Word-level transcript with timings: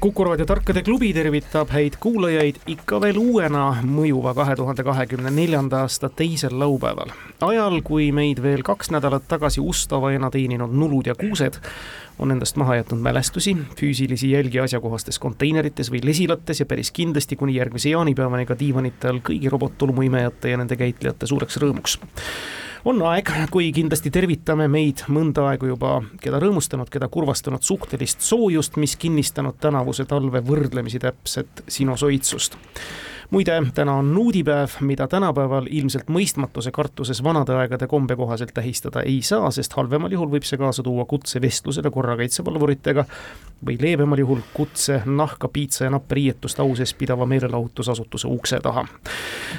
Kuku 0.00 0.24
raadio 0.24 0.46
Tarkade 0.46 0.80
klubi 0.82 1.10
tervitab 1.12 1.68
häid 1.74 1.98
kuulajaid 2.00 2.62
ikka 2.72 2.96
veel 3.02 3.18
uuena 3.20 3.66
mõjuva 3.84 4.32
kahe 4.32 4.54
tuhande 4.56 4.80
kahekümne 4.86 5.28
neljanda 5.28 5.82
aasta 5.84 6.08
teisel 6.08 6.54
laupäeval. 6.58 7.12
ajal, 7.40 7.76
kui 7.84 8.06
meid 8.12 8.40
veel 8.42 8.62
kaks 8.64 8.88
nädalat 8.96 9.26
tagasi 9.28 9.60
ustavajana 9.60 10.30
teeninud 10.30 10.72
nulud 10.72 11.06
ja 11.06 11.14
kuused 11.14 11.58
on 12.18 12.32
endast 12.32 12.56
maha 12.56 12.78
jätnud 12.78 13.00
mälestusi, 13.00 13.56
füüsilisi 13.76 14.30
jälgi 14.30 14.60
asjakohastes 14.60 15.18
konteinerites 15.18 15.92
või 15.92 16.00
lesilates 16.04 16.60
ja 16.60 16.66
päris 16.66 16.90
kindlasti 16.90 17.36
kuni 17.36 17.58
järgmise 17.60 17.92
jaanipäevani 17.92 18.46
ka 18.46 18.56
diivanite 18.58 19.12
all 19.12 19.20
kõigi 19.20 19.52
robottolmuimejate 19.52 20.56
ja 20.56 20.56
nende 20.56 20.80
käitlejate 20.80 21.28
suureks 21.28 21.60
rõõmuks 21.60 22.00
on 22.84 23.02
aeg, 23.10 23.30
kui 23.52 23.70
kindlasti 23.74 24.12
tervitame 24.14 24.68
meid 24.70 25.04
mõnda 25.12 25.46
aega 25.50 25.68
juba, 25.70 25.92
keda 26.22 26.40
rõõmustanud, 26.42 26.90
keda 26.92 27.10
kurvastanud 27.12 27.64
suhtelist 27.66 28.24
soojust, 28.24 28.78
mis 28.80 28.96
kinnistanud 29.00 29.60
tänavuse 29.60 30.06
talve 30.08 30.42
võrdlemisi 30.46 31.02
täpset 31.02 31.64
sinusoitsust 31.68 32.58
muide, 33.30 33.62
täna 33.74 33.94
on 33.94 34.14
nuudipäev, 34.14 34.80
mida 34.80 35.06
tänapäeval 35.08 35.68
ilmselt 35.70 36.08
mõistmatuse 36.10 36.72
kartuses 36.74 37.22
vanade 37.24 37.54
aegade 37.54 37.86
kombe 37.86 38.16
kohaselt 38.16 38.54
tähistada 38.54 39.04
ei 39.06 39.20
saa, 39.22 39.50
sest 39.54 39.76
halvemal 39.78 40.12
juhul 40.12 40.32
võib 40.34 40.46
see 40.46 40.58
kaasa 40.58 40.82
tuua 40.82 41.06
kutse 41.06 41.42
vestlusele 41.42 41.90
korrakaitsevalvuritega 41.94 43.04
või 43.66 43.76
leebemal 43.80 44.18
juhul 44.18 44.40
kutse 44.54 45.02
nahka, 45.06 45.48
piitsa 45.48 45.84
ja 45.84 45.90
nappe 45.90 46.14
riietust 46.14 46.60
au 46.60 46.74
sees 46.76 46.94
pidava 46.94 47.26
meelelahutusasutuse 47.26 48.28
ukse 48.28 48.60
taha. 48.60 48.86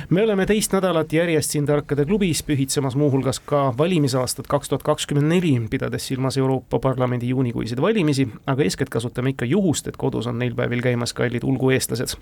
me 0.09 0.23
oleme 0.23 0.45
teist 0.45 0.73
nädalat 0.73 1.13
järjest 1.13 1.51
siin 1.51 1.65
Tarkade 1.65 2.05
klubis 2.05 2.43
pühitsemas 2.43 2.95
muuhulgas 2.95 3.39
ka 3.39 3.73
valimisaastat 3.77 4.47
kaks 4.47 4.69
tuhat 4.69 4.83
kakskümmend 4.83 5.27
neli, 5.27 5.61
pidades 5.69 6.07
silmas 6.07 6.37
Euroopa 6.37 6.79
Parlamendi 6.79 7.29
juunikuiseid 7.29 7.81
valimisi, 7.81 8.27
aga 8.47 8.63
eeskätt 8.63 8.89
kasutame 8.89 9.29
ikka 9.29 9.45
juhust, 9.45 9.87
et 9.87 9.97
kodus 9.97 10.27
on 10.27 10.39
neil 10.39 10.55
päevil 10.55 10.81
käimas 10.81 11.13
kallid 11.13 11.43
ulgueestlased. 11.43 12.17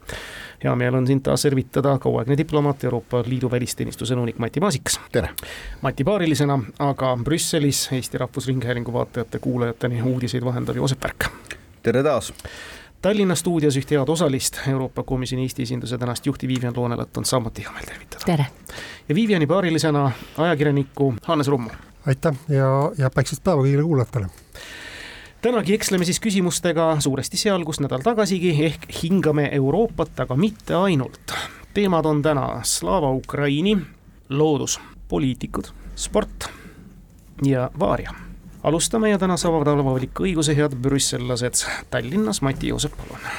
hea 0.63 0.75
meel 0.75 0.95
on 0.95 1.07
sind 1.07 1.21
taas 1.23 1.41
servitada 1.41 1.97
kauaaegne 1.97 2.37
diplomaat, 2.37 2.83
Euroopa 2.83 3.23
Liidu 3.27 3.51
välisteenistuse 3.51 4.15
nõunik 4.15 4.37
Mati 4.37 4.59
Maasikas. 4.59 4.99
tere! 5.11 5.29
Mati 5.81 6.03
paarilisena, 6.03 6.59
aga 6.79 7.17
Brüsselis 7.23 7.89
Eesti 7.91 8.17
Rahvusringhäälingu 8.17 8.93
vaatajate-kuulajateni 8.93 10.01
uudiseid 10.01 10.45
vahendav 10.45 10.75
Joosep 10.75 11.03
Värk. 11.03 11.29
Tere 11.83 12.03
taas! 12.03 12.33
Tallinna 13.01 13.35
stuudios 13.35 13.77
ühte 13.79 13.95
head 13.95 14.09
osalist, 14.11 14.57
Euroopa 14.67 15.03
Komisjoni 15.07 15.45
Eesti 15.47 15.63
esinduse 15.63 15.97
tänast 15.97 16.25
juhti 16.25 16.47
Vivian 16.47 16.73
Loonelat 16.75 17.17
on 17.17 17.25
samuti 17.25 17.63
hea 17.63 17.71
meel 17.71 17.85
tervitada. 17.85 18.25
tere! 18.25 18.45
ja 19.09 19.15
Viviani 19.15 19.47
paarilisena 19.47 20.11
ajakirjanikku 20.37 21.13
Hannes 21.25 21.47
Rummu. 21.47 21.69
aitäh 22.07 22.35
ja, 22.49 22.91
ja 22.97 23.09
päikest 23.15 23.43
päeva 23.43 23.63
kõigile 23.63 23.83
kuulajatele 23.83 24.27
tänagi 25.41 25.73
eksleme 25.73 26.05
siis 26.05 26.19
küsimustega 26.19 26.95
suuresti 26.99 27.37
seal, 27.37 27.63
kus 27.65 27.79
nädal 27.79 28.03
tagasigi, 28.03 28.51
ehk 28.65 28.87
hingame 29.03 29.49
Euroopat, 29.51 30.19
aga 30.19 30.35
mitte 30.35 30.75
ainult. 30.75 31.35
teemad 31.73 32.05
on 32.05 32.21
täna 32.21 32.61
Slava 32.63 33.11
Ukraini, 33.11 33.77
loodus, 34.29 34.79
poliitikud, 35.07 35.71
sport 35.95 36.49
ja 37.45 37.71
vaaria. 37.79 38.28
Alustame 38.63 39.09
ja 39.09 39.17
täna 39.17 39.37
saavad 39.37 39.67
avaliku 39.67 40.25
õiguse 40.27 40.55
head 40.55 40.75
brüssellased 40.75 41.63
Tallinnas, 41.89 42.41
Mati 42.41 42.73
Joosep, 42.73 42.97
palun 42.97 43.29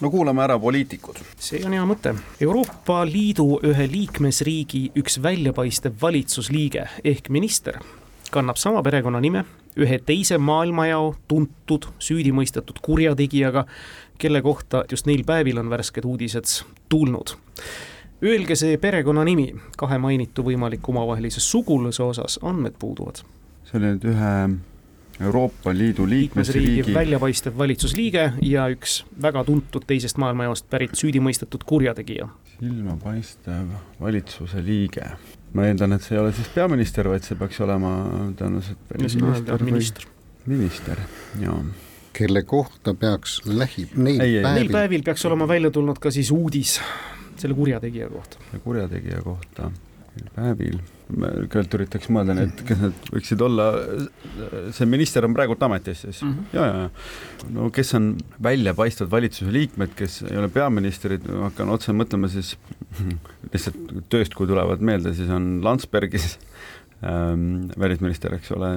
no 0.00 0.10
kuulame 0.10 0.42
ära 0.42 0.58
poliitikud. 0.58 1.20
see 1.38 1.64
on 1.64 1.72
hea 1.72 1.84
mõte. 1.86 2.14
Euroopa 2.40 3.04
Liidu 3.06 3.60
ühe 3.64 3.88
liikmesriigi 3.90 4.90
üks 4.98 5.20
väljapaistev 5.22 6.00
valitsusliige 6.02 6.88
ehk 7.04 7.28
minister 7.30 7.78
kannab 8.34 8.58
sama 8.58 8.82
perekonnanime 8.82 9.44
ühe 9.76 9.98
teise 10.06 10.38
maailmajao 10.38 11.14
tuntud 11.28 11.86
süüdimõistetud 12.02 12.78
kurjategijaga, 12.82 13.66
kelle 14.18 14.42
kohta 14.42 14.84
just 14.90 15.06
neil 15.06 15.24
päevil 15.26 15.58
on 15.58 15.70
värsked 15.70 16.06
uudised 16.06 16.50
tulnud. 16.88 17.34
Öelge 18.24 18.56
see 18.56 18.78
perekonnanimi 18.80 19.48
kahe 19.76 19.98
mainitu 19.98 20.44
võimaliku 20.46 20.94
omavahelise 20.94 21.42
sugulase 21.42 22.02
osas, 22.02 22.38
andmed 22.42 22.78
puuduvad. 22.78 23.24
See 23.74 23.82
oli 23.82 23.90
nüüd 23.90 24.04
ühe 24.06 24.34
Euroopa 25.24 25.72
Liidu 25.74 26.06
liikmesriigi 26.10 26.94
väljapaistev 26.94 27.56
valitsusliige 27.58 28.24
ja 28.42 28.66
üks 28.70 29.00
väga 29.22 29.44
tuntud 29.46 29.86
teisest 29.86 30.18
maailmajaost 30.22 30.68
pärit 30.70 30.94
süüdimõistetud 30.98 31.66
kurjategija. 31.66 32.28
silmapaistev 32.54 33.72
valitsuse 34.00 34.62
liige 34.62 35.10
ma 35.54 35.66
eeldan, 35.66 35.94
et 35.94 36.06
see 36.06 36.16
ei 36.16 36.22
ole 36.22 36.32
siis 36.34 36.50
peaminister, 36.54 37.08
vaid 37.10 37.26
see 37.26 37.38
peaks 37.38 37.60
olema 37.66 37.90
tõenäoliselt 38.38 38.94
välisminister 38.94 39.58
või 39.58 39.72
minister, 39.72 40.06
minister, 40.50 41.02
jaa. 41.42 41.58
kelle 42.14 42.42
kohta 42.46 42.94
peaks 42.94 43.40
lähi, 43.46 43.88
neil 43.96 44.20
ei, 44.20 44.38
päevil 44.42 44.60
neil 44.60 44.72
päevil 44.74 45.06
peaks 45.06 45.26
olema 45.30 45.48
välja 45.50 45.70
tulnud 45.74 45.98
ka 45.98 46.14
siis 46.14 46.30
uudis 46.34 46.78
selle 47.36 47.58
kurjategija 47.58 48.10
kohta. 48.10 48.38
kurjategija 48.66 49.22
kohta, 49.26 49.70
päevil 50.34 50.78
ma 51.12 51.28
kõigepealt 51.34 51.74
üritaks 51.78 52.08
mõelda, 52.12 52.36
et 52.46 52.62
kes 52.64 52.80
need 52.80 53.08
võiksid 53.12 53.42
olla, 53.44 53.66
see 54.76 54.88
minister 54.88 55.26
on 55.26 55.34
praegult 55.36 55.62
ametis 55.66 56.04
siis. 56.06 56.22
Mm, 56.24 56.32
-hmm. 56.32 56.56
ja, 56.56 56.64
ja. 56.66 57.50
No 57.54 57.68
kes 57.74 57.94
on 57.98 58.14
väljapaistvad 58.42 59.10
valitsuse 59.12 59.52
liikmed, 59.52 59.92
kes 59.98 60.22
ei 60.30 60.40
ole 60.40 60.48
peaministrid, 60.48 61.28
hakkan 61.44 61.70
otse 61.74 61.92
mõtlema 61.92 62.30
siis 62.32 62.54
lihtsalt 63.52 64.08
tööst, 64.08 64.34
kui 64.34 64.48
tulevad 64.48 64.80
meelde, 64.80 65.14
siis 65.14 65.30
on 65.30 65.60
Landsbergis 65.64 66.38
ähm, 67.04 67.68
välisminister, 67.78 68.34
eks 68.38 68.52
ole, 68.56 68.74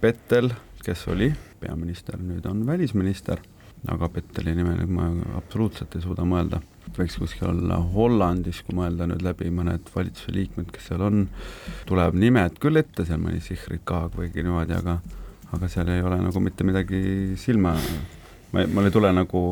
Pettel, 0.00 0.52
kes 0.84 1.06
oli 1.12 1.32
peaminister, 1.60 2.16
nüüd 2.16 2.46
on 2.48 2.64
välisminister, 2.66 3.42
aga 3.88 4.08
Petteli 4.12 4.54
nimel 4.54 4.84
ma 4.86 5.08
absoluutselt 5.38 5.94
ei 5.96 6.04
suuda 6.04 6.26
mõelda 6.28 6.60
võiks 6.96 7.16
kuskil 7.20 7.48
olla 7.52 7.78
Hollandis, 7.94 8.62
kui 8.66 8.74
mõelda 8.76 9.06
nüüd 9.08 9.22
läbi 9.24 9.50
mõned 9.54 9.88
valitsuse 9.94 10.34
liikmed, 10.34 10.70
kes 10.74 10.90
seal 10.90 11.04
on, 11.06 11.22
tuleb 11.88 12.18
nimed 12.18 12.58
küll 12.62 12.80
ette, 12.80 13.06
seal 13.06 13.20
mõni 13.22 13.40
Sigrid 13.44 13.84
Kaag 13.88 14.16
või 14.18 14.32
niimoodi, 14.34 14.76
aga 14.76 14.98
aga 15.54 15.68
seal 15.70 15.88
ei 15.90 16.02
ole 16.06 16.20
nagu 16.22 16.42
mitte 16.42 16.66
midagi 16.66 17.00
silma, 17.40 17.74
ma, 18.52 18.66
mul 18.70 18.86
ei 18.86 18.94
tule 18.94 19.10
nagu 19.14 19.44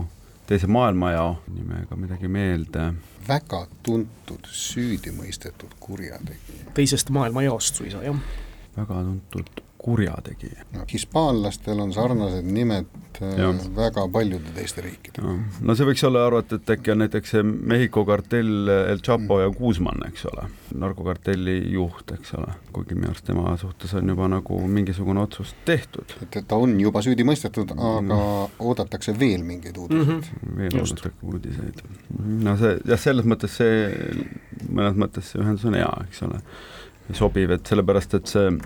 teise 0.49 0.69
maailmajao 0.71 1.33
nimega 1.53 1.97
midagi 1.99 2.29
meelde. 2.33 2.93
väga 3.29 3.67
tuntud 3.83 4.47
süüdimõistetud 4.47 5.75
kurjategija. 5.81 6.71
teisest 6.75 7.11
maailmajaost 7.11 7.83
suisa, 7.83 8.03
jah. 8.03 8.21
Väga 8.79 9.03
tuntud 9.11 9.65
kurjategija 9.79 10.65
no,. 10.75 10.85
hispaanlastel 10.93 11.81
on 11.81 11.93
sarnased 11.93 12.45
nimed 12.45 12.87
äh, 13.23 13.39
ja. 13.39 13.51
väga 13.77 14.09
paljude 14.13 14.53
teiste 14.55 14.83
riikidega. 14.83 15.35
no 15.61 15.77
see 15.79 15.87
võiks 15.87 16.03
olla 16.09 16.25
arvata, 16.27 16.59
et 16.59 16.73
äkki 16.75 16.93
on 16.95 17.03
näiteks 17.05 17.35
see 17.35 17.45
Mehhiko 17.47 18.03
kartell 18.09 18.71
El 18.75 19.03
Chapo 19.05 19.39
mm. 19.39 19.45
ja 19.45 19.53
Guzman, 19.55 20.03
eks 20.09 20.27
ole, 20.33 20.49
narkokartelli 20.83 21.57
juht, 21.75 22.11
eks 22.17 22.35
ole, 22.41 22.57
kuigi 22.75 22.99
minu 22.99 23.13
arust 23.13 23.27
tema 23.29 23.55
suhtes 23.61 23.95
on 23.99 24.11
juba 24.15 24.29
nagu 24.33 24.59
mingisugune 24.79 25.23
otsus 25.23 25.55
tehtud. 25.69 26.17
et, 26.23 26.41
et 26.43 26.49
ta 26.51 26.59
on 26.59 26.75
juba 26.83 27.03
süüdi 27.07 27.27
mõistetud, 27.29 27.75
aga 27.77 28.01
mm. 28.03 28.57
oodatakse 28.71 29.15
veel 29.19 29.47
mingeid 29.47 29.79
uudiseid 29.79 30.09
mm. 30.09 30.25
-hmm. 30.25 30.57
veel 30.59 30.81
oodatakse 30.81 31.15
uudiseid. 31.23 31.85
no 32.49 32.57
see, 32.59 32.75
jah, 32.85 33.05
selles 33.07 33.31
mõttes 33.31 33.55
see, 33.63 33.87
mõnes 34.67 34.99
mõttes 34.99 35.31
see 35.31 35.45
ühendus 35.45 35.71
on 35.71 35.79
hea, 35.79 35.93
eks 36.09 36.27
ole, 36.27 36.43
sobiv, 37.15 37.55
et 37.55 37.73
sellepärast, 37.73 38.19
et 38.19 38.35
see 38.35 38.59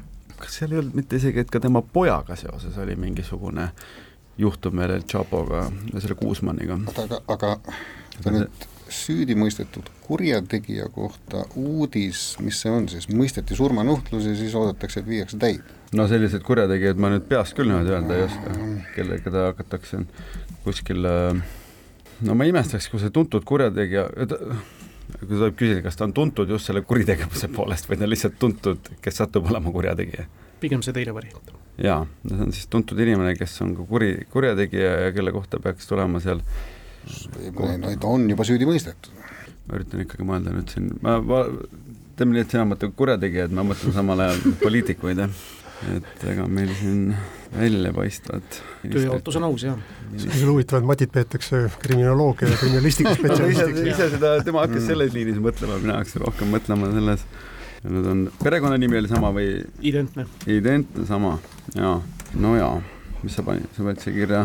kas 0.42 0.58
seal 0.60 0.74
ei 0.74 0.82
olnud 0.82 0.98
mitte 0.98 1.20
isegi, 1.20 1.44
et 1.44 1.52
ka 1.52 1.60
tema 1.62 1.82
pojaga 1.82 2.36
seoses 2.38 2.76
oli 2.82 2.96
mingisugune 2.98 3.70
juhtum 4.40 4.80
veel 4.80 4.96
El 4.96 5.06
Chapoga 5.08 5.66
ja 5.92 6.00
selle 6.02 6.18
Kuusmanniga? 6.18 6.78
oota, 6.88 7.22
aga, 7.30 7.56
aga 8.20 8.36
nüüd 8.36 8.68
süüdi 8.92 9.36
mõistetud 9.38 9.88
kurjategija 10.04 10.88
kohta 10.92 11.46
uudis, 11.56 12.34
mis 12.44 12.58
see 12.60 12.72
on 12.72 12.88
siis, 12.92 13.08
mõisteti 13.08 13.56
surmanuhtlus 13.56 14.26
ja 14.28 14.34
siis 14.36 14.54
oodatakse, 14.58 15.00
et 15.00 15.08
viiakse 15.08 15.40
täide? 15.40 15.80
no 15.96 16.06
sellised 16.08 16.44
kurjategijad 16.46 17.00
ma 17.00 17.12
nüüd 17.12 17.26
peast 17.28 17.56
küll 17.56 17.70
niimoodi 17.70 17.94
öelda 17.94 18.18
ei 18.18 18.26
oska, 18.26 18.54
kelle, 18.96 19.18
keda 19.24 19.48
hakatakse 19.50 20.04
kuskil 20.64 21.02
no 21.02 22.36
ma 22.38 22.48
imestaks, 22.48 22.88
kui 22.92 23.00
see 23.02 23.12
tuntud 23.14 23.44
kurjategija, 23.48 24.08
kui 25.20 25.32
tohib 25.32 25.56
küsida, 25.58 25.82
kas 25.84 25.98
ta 25.98 26.06
on 26.08 26.14
tuntud 26.16 26.50
just 26.50 26.68
selle 26.68 26.84
kuritegevuse 26.86 27.50
poolest 27.54 27.88
või 27.88 27.98
ta 27.98 28.06
on 28.06 28.12
lihtsalt 28.12 28.38
tuntud, 28.42 28.92
kes 29.04 29.20
satub 29.22 29.50
olema 29.50 29.72
kurjategija? 29.74 30.28
pigem 30.62 30.82
see 30.86 30.94
teine 30.94 31.14
variant. 31.14 31.54
jaa, 31.82 32.04
see 32.28 32.44
on 32.46 32.52
siis 32.54 32.68
tuntud 32.70 33.00
inimene, 33.02 33.34
kes 33.38 33.56
on 33.64 33.74
ka 33.78 33.86
kuri, 33.88 34.12
kurjategija 34.30 34.92
ja 35.06 35.16
kelle 35.16 35.34
kohta 35.34 35.60
peaks 35.62 35.90
tulema 35.90 36.22
seal 36.22 36.42
Neid 37.82 38.04
on 38.06 38.28
juba 38.30 38.44
süüdi 38.46 38.66
mõistetud. 38.68 39.10
ma 39.66 39.78
üritan 39.78 40.02
ikkagi 40.02 40.26
mõelda 40.26 40.52
nüüd 40.54 40.70
siin, 40.70 40.88
ma, 41.02 41.16
ma, 41.22 41.40
teeme 42.18 42.34
nii, 42.34 42.44
et 42.44 42.54
sina 42.54 42.64
mõtled 42.66 42.94
kurjategijaid, 42.98 43.52
ma 43.54 43.62
mõtlen 43.66 43.94
samal 43.94 44.22
ajal 44.24 44.56
poliitikuid, 44.62 45.20
jah. 45.22 45.42
Et 45.90 46.24
ega 46.30 46.46
meil 46.50 46.70
siin 46.78 47.12
väljapaistvad 47.52 48.58
tööjaotus 48.84 49.38
on 49.40 49.46
aus, 49.48 49.64
jah. 49.66 49.80
sellisel 50.14 50.52
huvitav, 50.52 50.80
et 50.80 50.88
Matit 50.88 51.12
peetakse 51.14 51.64
kriminoloogia 51.82 52.52
ja 52.52 52.58
kriminalistiku 52.60 53.14
spetsialistiks. 53.18 53.82
ise 53.94 54.08
seda, 54.14 54.34
tema 54.46 54.64
hakkas 54.66 54.86
selles 54.88 55.12
liinis 55.16 55.40
mõtlema, 55.42 55.80
mina 55.82 55.98
hakkasin 56.00 56.24
rohkem 56.24 56.52
mõtlema 56.54 56.92
selles, 56.94 57.26
nüüd 57.84 58.08
on, 58.14 58.24
perekonnanimi 58.42 59.02
oli 59.02 59.12
sama 59.12 59.32
või? 59.34 59.52
identne. 59.92 60.26
identne, 60.46 61.06
sama, 61.08 61.36
jaa, 61.76 61.98
no 62.38 62.56
jaa. 62.58 62.74
Mis 63.22 63.36
sa 63.38 63.44
panid, 63.46 63.68
sa 63.76 63.84
panid 63.86 64.00
siia 64.02 64.14
kirja. 64.16 64.40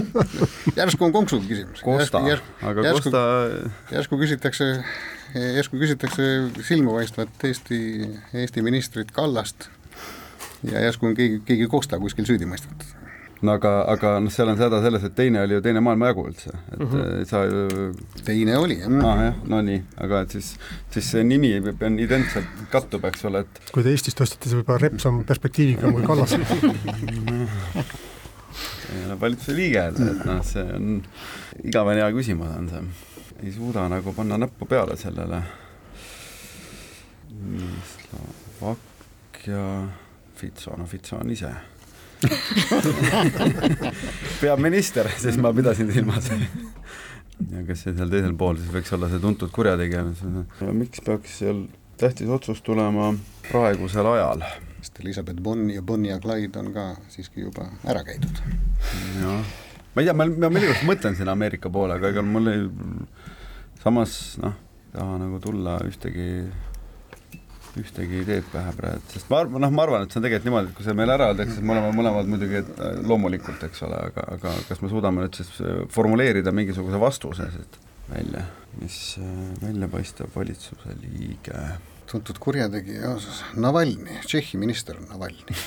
Järsku 0.76 1.06
on 1.06 1.12
konksu 1.14 1.38
küsimus. 1.40 1.80
Kosta, 1.80 2.20
aga 2.20 2.84
järsku, 2.84 3.08
Kosta 3.08 3.22
järsku 3.94 4.18
küsitakse, 4.20 4.66
järsku 5.32 5.80
küsitakse 5.80 6.26
silmapaistvat 6.68 7.46
Eesti, 7.48 7.78
Eesti 8.42 8.64
ministrit 8.66 9.14
Kallast 9.16 9.70
ja 10.72 10.84
järsku 10.88 11.10
on 11.10 11.16
keegi, 11.18 11.40
keegi 11.46 11.70
Kosta 11.70 11.98
kuskil 12.02 12.26
süüdi 12.28 12.48
mõistetud 12.48 13.04
no 13.44 13.54
aga, 13.58 13.72
aga 13.92 14.12
noh, 14.24 14.32
seal 14.32 14.48
on 14.50 14.56
see 14.58 14.66
häda 14.66 14.80
selles, 14.84 15.04
et 15.08 15.14
teine 15.18 15.42
oli 15.44 15.56
ju 15.58 15.62
teine 15.64 15.80
maailmajagu 15.84 16.26
üldse, 16.30 16.50
et 16.72 16.78
mm 16.78 16.86
-hmm. 16.92 17.24
sa 17.28 17.44
ju 17.44 17.60
teine 18.24 18.56
oli, 18.58 18.78
jah. 18.80 18.90
aa 19.02 19.12
ah, 19.12 19.22
jah, 19.24 19.36
no 19.52 19.60
nii, 19.68 19.80
aga 20.06 20.20
et 20.24 20.30
siis, 20.36 20.54
siis 20.90 21.10
see 21.10 21.24
nimi 21.24 21.52
on 21.58 21.98
identselt 21.98 22.48
kattub, 22.72 23.04
eks 23.10 23.24
ole, 23.30 23.38
et 23.44 23.72
kui 23.72 23.82
te 23.82 23.90
Eestist 23.90 24.20
ostsite, 24.20 24.48
see 24.48 24.58
võib-olla 24.60 24.80
Repsam 24.86 25.24
perspektiiviga 25.24 25.92
kui 25.92 26.02
Kallas 26.06 26.32
ei 28.94 29.04
ole 29.06 29.20
valitsuse 29.20 29.56
liige, 29.56 29.82
et 29.90 29.98
noh, 30.28 30.40
see 30.46 30.64
on 30.76 31.02
igavene 31.64 32.02
hea 32.02 32.12
küsimus 32.14 32.54
on 32.54 32.70
see. 32.70 32.82
ei 33.42 33.52
suuda 33.52 33.88
nagu 33.90 34.12
panna 34.16 34.38
näppu 34.38 34.66
peale 34.66 34.96
sellele. 34.96 35.42
Slovakkia, 38.58 39.64
Fitso, 40.44 40.76
no 40.78 40.86
Fitso 40.90 41.16
on 41.20 41.32
ise 41.34 41.50
peaminister, 44.40 45.10
siis 45.20 45.36
ma 45.40 45.52
pidasin 45.56 45.90
silmas 45.92 46.30
ja 47.50 47.64
kes 47.66 47.86
see 47.86 47.96
seal 47.96 48.12
teisel 48.12 48.36
pool 48.38 48.60
siis 48.60 48.70
võiks 48.72 48.92
olla 48.96 49.10
see 49.10 49.22
tuntud 49.22 49.50
kurjategija, 49.54 50.04
miks 50.76 51.02
peaks 51.04 51.40
seal 51.42 51.64
tähtis 52.00 52.30
otsus 52.30 52.62
tulema 52.66 53.12
praegusel 53.48 54.06
ajal? 54.14 54.44
sest 54.84 55.00
Elizabeth 55.00 55.40
Bonn 55.42 55.70
ja 55.72 55.82
Bonnie 55.82 56.12
ja 56.12 56.20
Clyde 56.20 56.60
on 56.60 56.72
ka 56.74 56.90
siiski 57.08 57.46
juba 57.46 57.66
ära 57.88 58.04
käidud. 58.04 58.42
jah, 59.20 59.54
ma 59.94 60.02
ei 60.02 60.08
tea, 60.10 60.16
ma, 60.16 60.26
ma 60.28 60.50
millegipärast 60.52 60.86
mõtlen 60.88 61.18
sinna 61.18 61.32
Ameerika 61.32 61.72
poole, 61.72 61.96
aga 61.98 62.12
ega 62.12 62.24
mul 62.26 62.52
ei, 62.52 62.66
samas 63.82 64.36
noh, 64.42 64.54
ei 64.84 64.98
taha 64.98 65.18
nagu 65.24 65.40
tulla 65.42 65.78
ühtegi 65.88 66.28
ühtegi 67.80 68.20
ideed 68.22 68.46
pähe 68.52 68.74
praegu, 68.76 69.02
sest 69.12 69.30
ma 69.32 69.40
arvan, 69.42 69.62
noh, 69.64 69.72
ma 69.74 69.86
arvan, 69.86 70.04
et 70.04 70.12
see 70.12 70.20
on 70.20 70.26
tegelikult 70.26 70.48
niimoodi, 70.48 70.70
et 70.70 70.78
kui 70.78 70.86
see 70.86 70.96
meile 70.98 71.16
ära 71.16 71.30
öeldakse, 71.32 71.56
siis 71.56 71.66
me 71.66 71.74
oleme 71.74 71.94
mõlemad 71.96 72.30
muidugi 72.30 72.60
äh, 72.60 73.00
loomulikult, 73.08 73.64
eks 73.68 73.82
ole, 73.86 73.98
aga, 74.10 74.26
aga 74.36 74.52
kas 74.68 74.84
me 74.84 74.92
suudame 74.92 75.24
nüüd 75.24 75.40
siis 75.40 75.50
äh, 75.64 75.82
formuleerida 75.94 76.54
mingisuguse 76.54 77.00
vastuse 77.02 77.48
siit 77.54 77.80
välja, 78.10 78.46
mis 78.80 79.00
äh, 79.22 79.34
välja 79.64 79.90
paistab 79.92 80.32
valitsuse 80.36 80.96
liige? 81.02 81.66
tuntud 82.10 82.36
kurjategija, 82.38 83.14
Navalnõi, 83.64 84.20
Tšehhi 84.28 84.60
minister 84.60 84.98
Navalnõi 85.08 85.56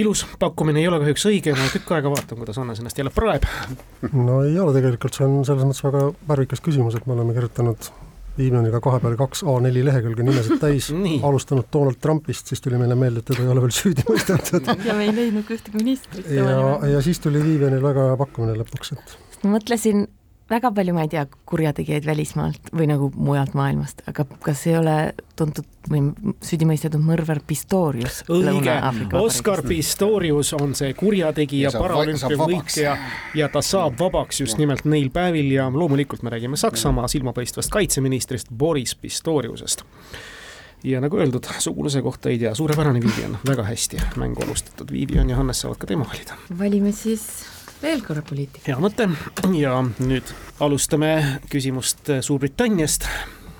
ilus 0.00 0.24
pakkumine 0.40 0.80
ei 0.82 0.88
ole 0.88 0.98
kahjuks 1.02 1.28
õige, 1.30 1.54
ma 1.56 1.68
tükk 1.72 1.92
aega 1.96 2.10
vaatan, 2.12 2.40
kuidas 2.40 2.58
Hannes 2.60 2.80
ennast 2.82 2.98
jälle 2.98 3.12
praeb. 3.14 3.46
no 4.26 4.42
ei 4.44 4.58
ole 4.60 4.74
tegelikult, 4.76 5.14
see 5.16 5.28
on 5.28 5.38
selles 5.46 5.68
mõttes 5.68 5.84
väga 5.86 6.10
värvikas 6.28 6.64
küsimus, 6.64 6.98
et 6.98 7.06
me 7.06 7.14
oleme 7.16 7.36
kirjutanud 7.36 7.90
Viimaniga 8.36 8.80
kahe 8.84 9.00
peale 9.00 9.16
kaks 9.16 9.42
A4 9.48 9.84
lehekülge 9.86 10.26
nimesid 10.26 10.60
täis 10.64 10.90
alustanud 11.24 11.70
Donald 11.72 12.00
Trumpist, 12.02 12.50
siis 12.52 12.62
tuli 12.64 12.80
meile 12.80 12.98
meelde, 12.98 13.22
et 13.22 13.30
teda 13.30 13.46
ei 13.46 13.52
ole 13.54 13.64
veel 13.64 13.74
süüdi 13.76 14.04
mõistetud. 14.10 14.68
ja 14.84 14.96
me 14.98 15.08
ei 15.08 15.14
leidnud 15.16 15.46
ka 15.48 15.56
ühtegi 15.56 15.80
ministrit. 15.80 16.28
ja, 16.36 16.60
ja 16.92 17.02
siis 17.04 17.22
tuli 17.24 17.42
Viivianil 17.44 17.82
väga 17.84 18.10
hea 18.10 18.20
pakkumine 18.20 18.58
lõpuks, 18.60 18.94
et. 18.96 19.16
ma 19.44 19.56
mõtlesin 19.56 20.06
väga 20.50 20.70
palju, 20.74 20.94
ma 20.94 21.04
ei 21.06 21.10
tea, 21.10 21.24
kurjategijaid 21.48 22.06
välismaalt 22.06 22.70
või 22.76 22.88
nagu 22.90 23.08
mujalt 23.14 23.54
maailmast, 23.58 24.02
aga 24.10 24.26
kas 24.44 24.62
ei 24.70 24.76
ole 24.78 24.96
tuntud 25.38 25.66
või 25.90 26.02
süüdimõistetud 26.44 27.02
mõrvar 27.02 27.40
Pistorius? 27.46 28.22
õige, 28.30 28.76
Oscar 29.18 29.62
Pistorius 29.66 30.52
on 30.58 30.76
see 30.78 30.94
kurjategija, 30.98 31.72
paralümpiavõitja 31.74 32.94
ja 33.38 33.50
ta 33.52 33.62
saab 33.64 33.98
vabaks 34.00 34.44
just 34.44 34.60
nimelt 34.62 34.86
neil 34.86 35.10
päevil 35.14 35.50
ja 35.56 35.68
loomulikult 35.72 36.22
me 36.26 36.34
räägime 36.34 36.58
Saksamaa 36.60 37.08
silmapaistvast 37.10 37.72
kaitseministrist 37.74 38.54
Boris 38.54 38.94
Pistoriusest. 38.94 39.84
Ja 40.86 41.00
nagu 41.02 41.18
öeldud, 41.18 41.46
sugulase 41.58 42.02
kohta 42.04 42.30
ei 42.30 42.38
tea, 42.38 42.52
suurepärane 42.54 43.00
Vivian, 43.02 43.38
väga 43.48 43.64
hästi 43.66 43.98
mängu 44.20 44.44
alustatud, 44.44 44.92
Vivian 44.92 45.30
ja 45.30 45.38
Hannes 45.40 45.64
saavad 45.64 45.80
ka 45.82 45.88
tema 45.90 46.06
valida. 46.06 46.36
valime 46.58 46.92
siis 46.92 47.26
veel 47.82 48.02
korra 48.04 48.22
poliitika. 48.22 48.64
hea 48.66 48.78
mõte 48.80 49.08
ja 49.56 49.78
nüüd 49.98 50.34
alustame 50.60 51.40
küsimust 51.50 52.10
Suurbritanniast. 52.20 53.08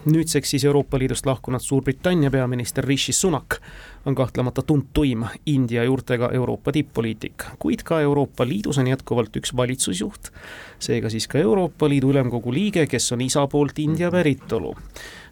nüüdseks 0.07 0.51
siis 0.51 0.65
Euroopa 0.65 0.99
Liidust 0.99 1.27
lahkunud 1.27 1.61
Suurbritannia 1.61 2.31
peaminister 2.31 2.85
Rishi 2.85 3.13
Sunak 3.13 3.59
on 4.07 4.15
kahtlemata 4.15 4.63
tuntuim 4.63 5.25
India 5.47 5.85
juurtega 5.85 6.31
Euroopa 6.33 6.73
tipp-poliitik, 6.73 7.45
kuid 7.59 7.83
ka 7.83 8.01
Euroopa 8.01 8.47
Liidus 8.47 8.79
on 8.79 8.87
jätkuvalt 8.87 9.37
üks 9.37 9.57
valitsusjuht, 9.57 10.31
seega 10.79 11.11
siis 11.11 11.27
ka 11.29 11.39
Euroopa 11.39 11.89
Liidu 11.89 12.11
Ülemkogu 12.11 12.55
liige, 12.55 12.87
kes 12.87 13.13
on 13.13 13.21
isa 13.21 13.47
poolt 13.47 13.79
India 13.79 14.11
päritolu 14.11 14.77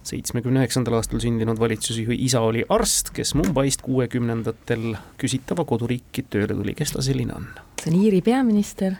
seitsmekümne 0.04 0.60
üheksandal 0.60 0.98
aastal 0.98 1.22
sündinud 1.22 1.60
valitsusjuhi 1.60 2.18
isa 2.26 2.42
oli 2.44 2.64
arst, 2.68 3.14
kes 3.16 3.34
Mumbaist 3.38 3.82
kuuekümnendatel 3.86 4.96
küsitava 5.20 5.64
koduriiki 5.64 6.26
tööle 6.28 6.58
tuli, 6.58 6.74
kes 6.76 6.92
ta 6.92 7.02
selline 7.02 7.32
on? 7.38 7.48
See 7.84 7.92
on 7.92 8.00
Iiri 8.00 8.20
peaminister? 8.22 8.92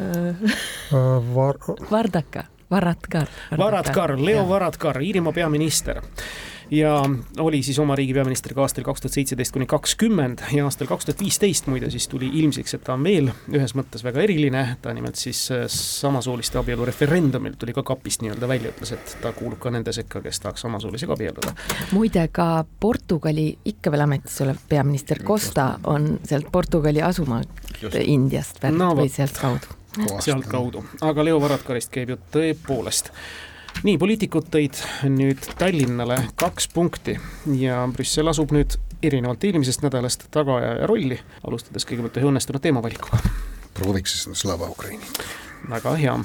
Äh, 0.00 0.34
Var... 1.34 1.56
Vardaka, 1.90 2.44
Varadkar. 2.70 3.28
Varadkar, 3.58 4.16
Leo 4.20 4.48
Varadkar, 4.48 5.02
Iirimaa 5.02 5.32
peaminister 5.32 6.02
ja 6.70 7.04
oli 7.38 7.62
siis 7.62 7.78
oma 7.78 7.94
riigi 7.96 8.14
peaminister 8.14 8.54
ka 8.54 8.62
aastal 8.62 8.84
kaks 8.86 9.02
tuhat 9.02 9.16
seitseteist 9.16 9.52
kuni 9.52 9.66
kakskümmend 9.66 10.44
ja 10.54 10.64
aastal 10.64 10.86
kaks 10.90 11.08
tuhat 11.08 11.20
viisteist 11.20 11.66
muide 11.66 11.90
siis 11.90 12.08
tuli 12.08 12.30
ilmsiks, 12.40 12.74
et 12.74 12.84
ta 12.86 12.94
on 12.94 13.04
veel 13.04 13.30
ühes 13.50 13.74
mõttes 13.78 14.04
väga 14.06 14.22
eriline, 14.22 14.64
ta 14.82 14.94
nimelt 14.94 15.18
siis 15.18 15.42
äh, 15.54 15.64
samasooliste 15.74 16.60
abielu 16.60 16.86
referendumil 16.86 17.56
tuli 17.58 17.74
ka 17.76 17.82
kapist 17.86 18.22
nii-öelda 18.24 18.48
välja, 18.48 18.74
ütles, 18.74 18.94
et 18.94 19.16
ta 19.22 19.34
kuulub 19.36 19.58
ka 19.62 19.74
nende 19.74 19.92
sekka, 19.96 20.22
kes 20.22 20.40
tahaks 20.44 20.66
samasoolisega 20.66 21.16
abielluda. 21.18 21.54
muide, 21.92 22.28
ka 22.32 22.64
Portugali 22.80 23.50
ikka 23.64 23.90
veel 23.90 24.06
ametis 24.06 24.40
olev 24.46 24.62
peaminister 24.68 25.22
Costa 25.26 25.72
on 25.84 26.12
sealt 26.24 26.52
Portugali 26.52 27.02
asumaa 27.02 27.42
Indiast 28.00 28.60
pärit 28.60 28.78
no, 28.78 28.94
või 28.98 29.10
sealtkaudu. 29.10 29.78
Sealtkaudu, 30.22 30.84
aga 31.02 31.24
Leo 31.24 31.40
Varadkarist 31.42 31.90
käib 31.90 32.12
jutt 32.14 32.28
tõepoolest 32.34 33.10
nii, 33.84 33.96
poliitikud 33.98 34.50
tõid 34.52 34.78
nüüd 35.08 35.44
Tallinnale 35.58 36.18
kaks 36.40 36.68
punkti 36.74 37.16
ja 37.60 37.82
Brüssel 37.92 38.28
asub 38.30 38.52
nüüd 38.54 38.76
erinevalt 39.02 39.44
eelmisest 39.48 39.84
nädalast 39.84 40.26
tagaajaja 40.34 40.86
rolli, 40.90 41.18
alustades 41.46 41.88
kõigepealt 41.88 42.20
ühe 42.20 42.30
õnnestunud 42.32 42.62
teemavalikuga. 42.64 43.22
prooviks 43.74 44.16
siis 44.16 44.40
Slava 44.40 44.68
Ukraini. 44.68 45.04
väga 45.70 45.94
hea. 45.96 46.18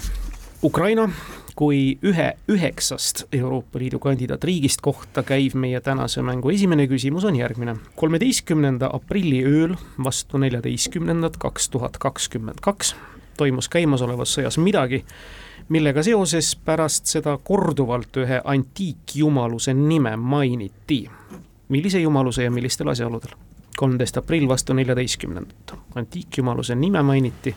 Ukraina 0.63 1.09
kui 1.55 1.97
ühe 2.03 2.27
üheksast 2.51 3.25
Euroopa 3.31 3.79
Liidu 3.79 3.99
kandidaatriigist 4.03 4.81
kohta 4.83 5.23
käiv 5.23 5.55
meie 5.55 5.79
tänase 5.81 6.21
mängu 6.21 6.51
esimene 6.51 6.87
küsimus 6.87 7.23
on 7.23 7.35
järgmine. 7.35 7.77
kolmeteistkümnenda 7.95 8.89
aprilli 8.93 9.43
ööl 9.45 9.75
vastu 10.03 10.37
neljateistkümnendat 10.37 11.37
kaks 11.37 11.69
tuhat 11.69 11.97
kakskümmend 11.97 12.59
kaks 12.61 12.95
toimus 13.37 13.69
käimasolevas 13.69 14.33
sõjas 14.37 14.57
midagi, 14.57 15.03
millega 15.69 16.03
seoses 16.03 16.55
pärast 16.55 17.05
seda 17.09 17.37
korduvalt 17.37 18.17
ühe 18.17 18.41
antiikjumaluse 18.43 19.73
nime 19.73 20.15
mainiti. 20.15 21.09
millise 21.69 21.99
jumaluse 21.99 22.43
ja 22.43 22.51
millistel 22.51 22.87
asjaoludel? 22.87 23.35
kolmteist 23.77 24.17
aprill 24.17 24.47
vastu 24.47 24.73
neljateistkümnendat, 24.73 25.73
antiikjumaluse 25.95 26.75
nime 26.75 27.01
mainiti 27.01 27.55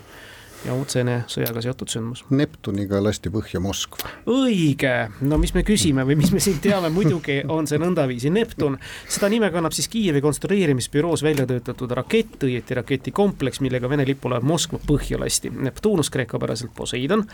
ja 0.66 0.74
otsene 0.74 1.20
sõjaga 1.30 1.62
seotud 1.62 1.90
sündmus. 1.92 2.24
Neptuniga 2.34 3.00
lasti 3.02 3.30
põhja 3.32 3.60
Moskva. 3.62 4.10
õige, 4.26 4.94
no 5.20 5.38
mis 5.38 5.54
me 5.54 5.62
küsime 5.66 6.04
või 6.08 6.18
mis 6.18 6.32
me 6.34 6.42
siin 6.42 6.58
teame, 6.64 6.90
muidugi 6.94 7.40
on 7.48 7.66
see 7.70 7.78
nõndaviisi 7.78 8.32
Neptun. 8.34 8.78
seda 9.08 9.30
nime 9.32 9.50
kannab 9.54 9.76
siis 9.76 9.88
Kiievi 9.88 10.20
konstrueerimisbüroos 10.24 11.22
välja 11.22 11.46
töötatud 11.46 11.94
rakett, 11.98 12.42
õieti 12.48 12.78
raketikompleks, 12.80 13.60
millega 13.60 13.90
Vene 13.90 14.06
lipu 14.06 14.30
läheb 14.30 14.46
Moskva 14.46 14.80
põhja 14.86 15.20
lasti. 15.20 15.50
Neptunus 15.50 16.10
kreekapäraselt 16.10 16.74
Poseidon 16.74 17.26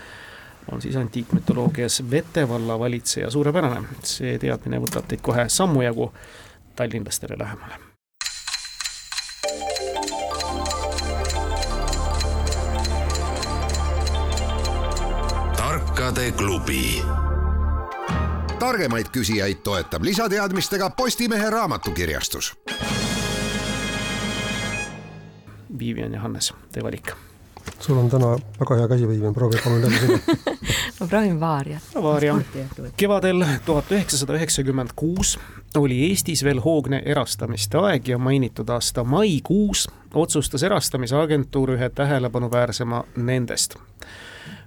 on 0.71 0.81
siis 0.81 0.95
antiikmütoloogias 0.95 2.03
Vete 2.11 2.49
valla 2.49 2.79
valitseja, 2.79 3.29
suurepärane. 3.29 3.83
see 4.03 4.37
teadmine 4.39 4.81
võtab 4.81 5.09
teid 5.09 5.21
kohe 5.21 5.49
sammu 5.49 5.85
jagu 5.85 6.11
tallinlastele 6.75 7.37
lähemale. 7.39 7.84
Tarkade 16.05 16.31
klubi. 16.31 17.01
targemaid 18.59 19.05
küsijaid 19.11 19.63
toetab 19.63 20.03
lisateadmistega 20.03 20.89
Postimehe 20.89 21.49
raamatukirjastus. 21.49 22.53
Vivian 25.79 26.13
ja 26.13 26.19
Hannes, 26.21 26.53
teie 26.71 26.83
valik. 26.83 27.11
sul 27.79 27.97
on 27.97 28.09
täna 28.09 28.37
väga 28.59 28.75
hea 28.75 28.87
käsi, 28.87 29.07
Vivian, 29.07 29.33
proovi 29.33 29.57
palun 29.63 29.81
jälle 29.81 29.99
sina. 29.99 30.19
ma 30.99 31.07
proovin 31.07 31.39
Vaariat. 31.39 31.83
Vaaria. 31.95 32.35
kevadel 32.97 33.45
tuhat 33.65 33.91
üheksasada 33.91 34.33
üheksakümmend 34.33 34.89
kuus 34.95 35.39
oli 35.77 36.09
Eestis 36.09 36.43
veel 36.43 36.61
hoogne 36.61 37.01
erastamiste 37.05 37.77
aeg 37.77 38.07
ja 38.07 38.17
mainitud 38.17 38.69
aasta 38.69 39.03
maikuus 39.03 39.87
otsustas 40.13 40.63
erastamise 40.63 41.15
agentuur 41.15 41.69
ühe 41.69 41.89
tähelepanuväärsema 41.89 43.03
nendest. 43.15 43.75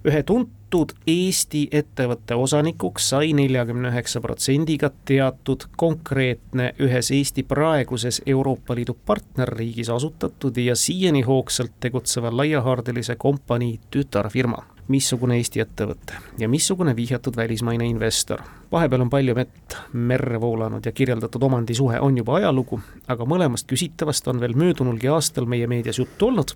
Ühe 0.06 0.22
tuntud 0.22 0.92
Eesti 1.06 1.68
ettevõtte 1.72 2.36
osanikuks 2.38 3.08
sai 3.10 3.32
neljakümne 3.32 3.90
üheksa 3.92 4.20
protsendiga 4.20 4.90
teatud 5.08 5.68
konkreetne 5.76 6.72
ühes 6.78 7.10
Eesti 7.10 7.42
praeguses 7.42 8.22
Euroopa 8.26 8.74
Liidu 8.78 8.96
partnerriigis 9.06 9.90
asutatud 9.90 10.56
ja 10.56 10.76
siiani 10.76 11.22
hoogsalt 11.22 11.78
tegutseva 11.80 12.36
laiahaardelise 12.36 13.16
kompanii 13.16 13.78
tütarfirma 13.90 14.64
missugune 14.88 15.36
Eesti 15.36 15.60
ettevõte 15.62 16.16
ja 16.38 16.48
missugune 16.48 16.94
vihjatud 16.96 17.36
välismaine 17.36 17.86
investor. 17.86 18.40
vahepeal 18.72 19.00
on 19.00 19.10
palju 19.10 19.34
vett 19.34 19.76
merre 19.92 20.40
voolanud 20.40 20.86
ja 20.86 20.92
kirjeldatud 20.92 21.42
omandisuhe 21.42 22.00
on 22.00 22.16
juba 22.16 22.36
ajalugu, 22.36 22.80
aga 23.08 23.24
mõlemast 23.24 23.68
küsitavast 23.68 24.28
on 24.28 24.40
veel 24.40 24.56
möödunulgi 24.56 25.08
aastal 25.08 25.46
meie 25.46 25.66
meedias 25.66 25.98
juttu 25.98 26.26
olnud, 26.26 26.54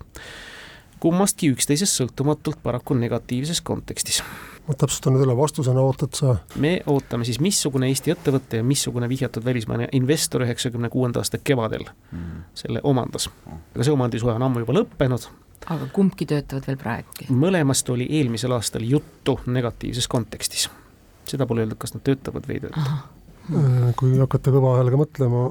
kummastki 1.02 1.50
üksteisest 1.52 1.98
sõltumatult 1.98 2.60
paraku 2.62 2.94
negatiivses 2.98 3.60
kontekstis. 3.66 4.22
ma 4.68 4.74
täpsustan 4.78 5.16
nüüd 5.16 5.24
üle, 5.26 5.36
vastusena 5.36 5.82
ootad 5.82 6.14
sa? 6.14 6.36
me 6.62 6.76
ootame 6.86 7.26
siis, 7.26 7.40
missugune 7.42 7.88
Eesti 7.90 8.14
ettevõte 8.14 8.60
ja 8.60 8.66
missugune 8.66 9.08
vihjatud 9.10 9.44
välismaine 9.44 9.88
investor 9.98 10.46
üheksakümne 10.46 10.92
kuuenda 10.92 11.22
aasta 11.22 11.38
kevadel 11.38 11.88
mm. 11.88 12.44
selle 12.54 12.82
omandas. 12.82 13.30
aga 13.74 13.86
see 13.86 13.94
omandisuhe 13.94 14.36
on 14.36 14.46
ammu 14.48 14.62
juba 14.62 14.78
lõppenud 14.80 15.26
aga 15.70 15.88
kumbki 15.94 16.26
töötavad 16.30 16.68
veel 16.70 16.78
praegugi? 16.80 17.26
mõlemast 17.30 17.90
oli 17.94 18.06
eelmisel 18.18 18.54
aastal 18.56 18.86
juttu 18.86 19.38
negatiivses 19.46 20.08
kontekstis. 20.10 20.68
seda 21.28 21.46
pole 21.46 21.64
öeldud, 21.64 21.80
kas 21.82 21.94
nad 21.94 22.02
töötavad 22.06 22.46
või 22.48 22.58
ei 22.58 22.64
tööta. 22.64 22.96
Äh, 23.50 23.90
kui 23.98 24.14
hakata 24.18 24.54
kõva 24.54 24.76
häälega 24.78 24.98
mõtlema, 25.00 25.44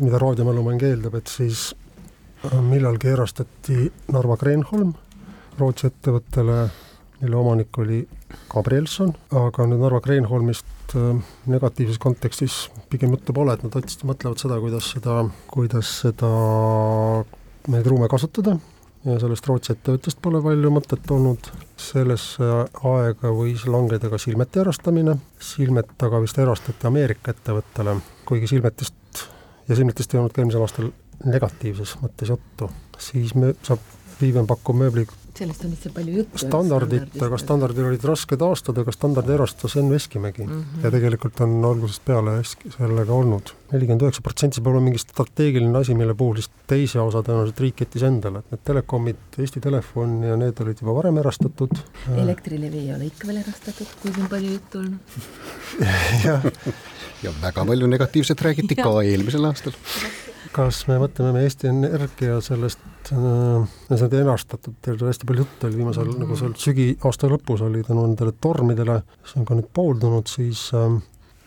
mida 0.00 0.18
raadiomälumäng 0.22 0.82
eeldab, 0.82 1.18
et 1.18 1.30
siis 1.30 1.72
millalgi 2.52 3.08
erastati 3.08 3.88
Narva 4.12 4.36
Kreenholm 4.36 4.92
Rootsi 5.58 5.86
ettevõttele, 5.86 6.64
mille 7.20 7.36
omanik 7.38 7.78
oli 7.78 8.00
Gabrielson, 8.50 9.12
aga 9.38 9.66
nüüd 9.70 9.82
Narva 9.84 10.00
Kreenholmist 10.02 10.94
äh, 10.98 11.20
negatiivses 11.50 12.00
kontekstis 12.02 12.56
pigem 12.90 13.14
juttu 13.14 13.34
pole, 13.36 13.54
et 13.54 13.62
nad 13.62 13.76
otsisid, 13.78 14.02
mõtlevad 14.08 14.42
seda, 14.42 14.58
kuidas 14.62 14.88
seda, 14.96 15.18
kuidas 15.52 15.92
seda, 16.02 16.30
neid 17.70 17.86
ruume 17.86 18.08
kasutada 18.10 18.56
ja 19.04 19.20
sellest 19.22 19.46
Rootsi 19.46 19.76
ettevõttest 19.76 20.18
pole 20.24 20.42
palju 20.42 20.74
mõtet 20.74 21.14
olnud. 21.14 21.52
sellesse 21.78 22.50
aega 22.90 23.30
võis 23.36 23.66
langeda 23.70 24.10
ka 24.10 24.18
Silmeti 24.18 24.62
erastamine, 24.64 25.18
Silmet 25.38 25.94
aga 26.02 26.22
vist 26.24 26.38
erastati 26.38 26.90
Ameerika 26.90 27.30
ettevõttele, 27.30 27.98
kuigi 28.26 28.50
Silmetist 28.56 29.26
ja 29.68 29.76
Silmetist 29.76 30.14
ei 30.14 30.18
olnud 30.20 30.34
ka 30.34 30.42
eelmisel 30.42 30.66
aastal 30.66 30.90
negatiivses 31.24 31.96
mõttes 32.02 32.32
juttu, 32.34 32.70
siis 32.98 33.34
me, 33.34 33.54
saab 33.62 33.92
Viiven 34.20 34.46
pakub 34.46 34.76
mööbli 34.78 35.02
sellest 35.38 35.64
on 35.64 35.72
lihtsalt 35.72 35.94
palju 35.96 36.16
juttu. 36.20 36.38
standardit, 36.38 37.14
aga 37.26 37.38
standardil 37.40 37.88
olid 37.88 38.04
raske 38.06 38.36
taastada, 38.38 38.84
aga 38.84 38.92
standardi 38.94 39.34
erastas 39.34 39.76
Enn 39.80 39.90
Veskimägi 39.90 40.44
mm 40.46 40.52
-hmm. 40.52 40.84
ja 40.84 40.90
tegelikult 40.94 41.40
on 41.40 41.64
algusest 41.64 42.04
peale 42.04 42.36
sellega 42.44 43.12
olnud. 43.12 43.50
nelikümmend 43.72 44.02
üheksa 44.02 44.22
protsenti, 44.22 44.54
see 44.54 44.64
pole 44.64 44.80
mingi 44.80 44.98
strateegiline 44.98 45.78
asi, 45.78 45.94
mille 45.94 46.14
puhul 46.14 46.36
siis 46.36 46.50
teise 46.66 47.00
osa 47.00 47.22
tõenäoliselt 47.26 47.60
riik 47.60 47.80
jättis 47.80 48.02
endale, 48.02 48.38
et 48.38 48.50
need 48.50 48.60
telekomid, 48.64 49.16
Eesti 49.38 49.60
Telefon 49.60 50.22
ja 50.22 50.36
need 50.36 50.60
olid 50.60 50.80
juba 50.80 50.94
varem 50.94 51.18
erastatud. 51.18 51.74
Elektrilevi 52.24 52.78
ei 52.78 52.94
ole 52.94 53.06
ikka 53.06 53.26
veel 53.26 53.40
erastatud, 53.42 53.86
kuigi 54.02 54.20
on 54.20 54.28
palju 54.28 54.52
juttu 54.52 54.78
olnud. 54.78 55.00
jah, 56.26 56.46
ja 57.22 57.32
väga 57.42 57.64
palju 57.64 57.86
negatiivset 57.86 58.42
räägiti 58.42 58.78
ka 58.78 59.02
eelmisel 59.10 59.50
aastal 59.50 59.74
kas 60.54 60.84
me 60.88 60.98
mõtleme, 61.02 61.32
me 61.34 61.42
Eesti 61.46 61.68
Energia 61.70 62.36
sellest 62.44 63.10
äh,, 63.12 63.72
see 63.90 64.06
on 64.06 64.14
erastatud, 64.20 64.76
teil 64.84 64.98
oli 65.00 65.10
hästi 65.10 65.28
palju 65.28 65.44
juttu 65.44 65.68
oli 65.68 65.80
viimasel 65.80 66.06
mm, 66.06 66.12
-hmm. 66.12 66.24
nagu 66.24 66.38
seal 66.38 66.54
sügi, 66.60 66.86
aasta 67.04 67.30
lõpus 67.30 67.64
oli 67.66 67.82
tänu 67.86 68.06
nendele 68.06 68.34
tormidele, 68.40 69.00
see 69.26 69.40
on 69.42 69.48
ka 69.48 69.58
nüüd 69.58 69.68
pooldunud, 69.74 70.30
siis 70.30 70.68
äh, 70.78 70.94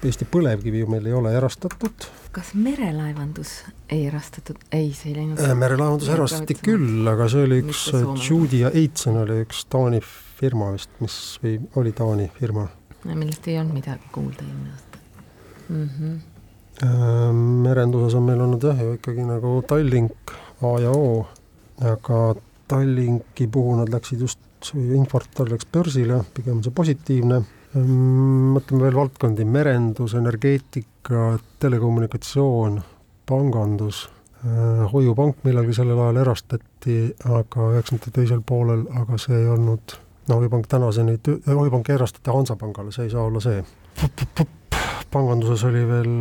Eesti 0.05 0.27
Põlevkivi 0.29 0.83
ju 0.83 0.87
meil 0.91 1.07
ei 1.09 1.13
ole 1.17 1.33
erastatud. 1.33 2.07
kas 2.31 2.53
merelaevandus 2.53 3.53
ei 3.89 4.05
erastatud, 4.05 4.59
ei, 4.71 4.91
see 4.93 5.11
ei 5.11 5.17
läinud 5.21 5.41
äh,? 5.41 5.55
merelaevandus 5.57 6.11
erastati 6.13 6.59
küll, 6.61 7.07
aga 7.07 7.29
see 7.31 7.47
oli 7.47 7.63
üks, 7.63 7.87
Judy 8.29 8.63
ja 8.65 8.71
Eitsen 8.73 9.17
oli 9.23 9.41
üks 9.47 9.65
Taani 9.69 10.03
firma 10.37 10.71
vist, 10.75 10.91
mis 11.01 11.17
või 11.43 11.59
oli 11.75 11.95
Taani 11.97 12.31
firma. 12.39 12.67
millest 13.07 13.47
ei 13.47 13.59
olnud 13.59 13.79
midagi 13.79 14.11
kuulda 14.11 14.43
eelmine 14.43 14.73
aasta 14.75 15.05
mm. 15.69 15.89
-hmm 15.99 16.37
merenduses 16.84 18.13
on 18.13 18.27
meil 18.27 18.41
olnud 18.46 18.63
jah 18.63 18.77
ju 18.77 18.98
ikkagi 19.00 19.24
nagu 19.25 19.55
Tallink 19.65 20.34
A 20.62 20.79
ja 20.81 20.91
O, 20.91 21.25
aga 21.86 22.36
Tallinki 22.67 23.48
puhul 23.48 23.77
nad 23.79 23.91
läksid 23.93 24.22
just, 24.25 24.39
infort 24.74 25.39
läks 25.39 25.67
börsile, 25.72 26.24
pigem 26.36 26.63
see 26.65 26.74
positiivne. 26.75 27.39
Ähm, 27.77 28.55
mõtleme 28.55 28.88
veel 28.88 28.98
valdkondi, 28.98 29.46
merendus, 29.46 30.15
energeetika, 30.17 31.38
telekommunikatsioon, 31.62 32.81
pangandus, 33.29 34.07
äh, 34.41 34.84
hoiupank 34.91 35.46
millalgi 35.46 35.77
sellel 35.77 36.01
ajal 36.01 36.22
erastati, 36.25 36.98
aga 37.27 37.69
üheksakümnendate 37.75 38.15
teisel 38.17 38.41
poolel, 38.41 38.86
aga 38.98 39.22
see 39.22 39.38
ei 39.43 39.50
olnud, 39.53 39.98
no 40.27 40.41
hoiupank 40.41 40.67
tänaseni, 40.72 41.19
hoiupank 41.48 41.93
erastati 41.96 42.34
Hansapangale, 42.34 42.91
see 42.96 43.07
ei 43.07 43.13
saa 43.13 43.29
olla 43.29 43.43
see. 43.43 43.63
panganduses 45.13 45.63
oli 45.63 45.86
veel 45.88 46.13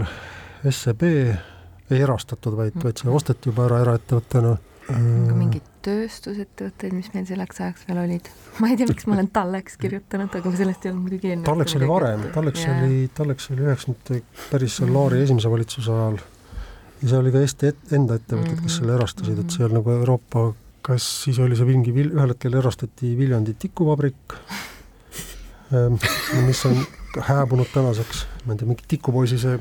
SEB 0.64 1.02
ei 1.06 2.02
erastatud, 2.02 2.56
vaid, 2.58 2.76
vaid 2.82 2.98
see 3.02 3.12
osteti 3.12 3.50
juba 3.50 3.66
ära 3.68 3.82
eraettevõttena. 3.84 4.56
ka 4.86 5.34
mingeid 5.34 5.66
tööstusettevõtteid, 5.86 6.94
mis 6.94 7.08
meil 7.14 7.26
selleks 7.28 7.60
ajaks 7.62 7.86
veel 7.88 8.00
olid. 8.02 8.30
ma 8.62 8.70
ei 8.70 8.78
tea, 8.78 8.88
miks 8.90 9.06
ma 9.06 9.16
olen 9.16 9.28
Talleks 9.34 9.78
kirjutanud, 9.82 10.34
aga 10.34 10.54
sellest 10.58 10.86
ei 10.86 10.92
olnud 10.92 11.06
muidugi 11.06 11.30
eelnevalt 11.32 11.50
Talleks 11.52 11.76
oli 11.78 11.90
varem, 11.90 12.24
Talleks 12.34 12.64
ja. 12.64 12.74
oli, 12.76 13.02
Talleks 13.14 13.50
oli 13.54 13.66
üheksakümnendate 13.66 14.48
päris 14.50 14.78
seal 14.80 14.92
Laari 14.94 15.22
esimese 15.26 15.52
valitsuse 15.52 15.94
ajal 15.94 16.18
ja 17.02 17.10
see 17.10 17.18
oli 17.20 17.34
ka 17.34 17.42
Eesti 17.44 17.70
et, 17.72 17.82
enda 17.98 18.18
ettevõtted, 18.20 18.60
kes 18.62 18.70
mhm. 18.70 18.76
selle 18.78 18.96
erastasid, 18.96 19.42
et 19.42 19.56
see 19.56 19.66
oli 19.66 19.78
nagu 19.78 19.94
Euroopa, 19.94 20.46
kas 20.86 21.08
siis 21.26 21.40
oli 21.42 21.58
see 21.58 21.68
mingi, 21.68 21.94
ühel 22.06 22.32
hetkel 22.32 22.58
erastati 22.58 23.12
Viljandi 23.18 23.56
tikuvabrik, 23.66 24.36
mis 26.46 26.62
on 26.68 26.78
hääbunud 27.26 27.70
tänaseks, 27.74 28.24
ma 28.44 28.54
ei 28.54 28.60
tea, 28.60 28.70
mingi 28.70 28.86
tikupoisi 28.88 29.38
see 29.42 29.58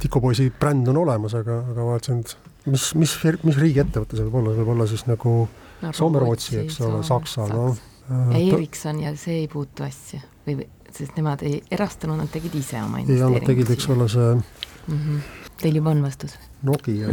tikupoisi 0.00 0.50
bränd 0.60 0.88
on 0.92 1.02
olemas, 1.02 1.34
aga, 1.38 1.58
aga 1.72 1.86
vaatasin, 1.86 2.20
et 2.20 2.68
mis, 2.72 2.88
mis, 2.98 3.16
mis 3.42 3.58
riigiettevõte 3.58 4.18
see 4.18 4.26
võib 4.28 4.40
olla, 4.42 4.54
see 4.54 4.62
võib 4.62 4.74
olla 4.76 4.88
siis 4.90 5.06
nagu 5.08 5.34
no, 5.82 5.92
Soome-Rootsi, 5.98 6.58
eks 6.64 6.80
ole, 6.86 7.02
Saksa, 7.06 7.48
noh. 7.50 7.78
ja 8.08 8.40
Ericsson 8.42 9.02
ja 9.02 9.14
see 9.18 9.42
ei 9.44 9.50
puutu 9.52 9.86
asja 9.86 10.22
või, 10.46 10.66
sest 10.92 11.16
nemad 11.18 11.44
ei 11.46 11.60
erastanud, 11.72 12.20
nad 12.20 12.32
tegid 12.32 12.54
ise 12.58 12.80
oma 12.82 13.02
investeeringuid. 13.02 13.42
Nad 13.42 13.48
tegid, 13.48 13.70
eks 13.76 13.88
ole, 13.94 14.08
see 14.12 14.32
mm. 14.34 14.98
-hmm. 14.98 15.22
Teil 15.62 15.76
juba 15.78 15.92
on 15.94 16.00
vastus? 16.02 16.34
Nokia 16.66 17.08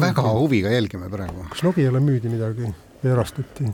väga 0.00 0.22
huviga 0.26 0.72
jälgime 0.74 1.10
praegu. 1.10 1.46
kas 1.50 1.62
Nokiale 1.62 2.00
müüdi 2.02 2.28
midagi? 2.32 2.72
Erastati. 3.04 3.68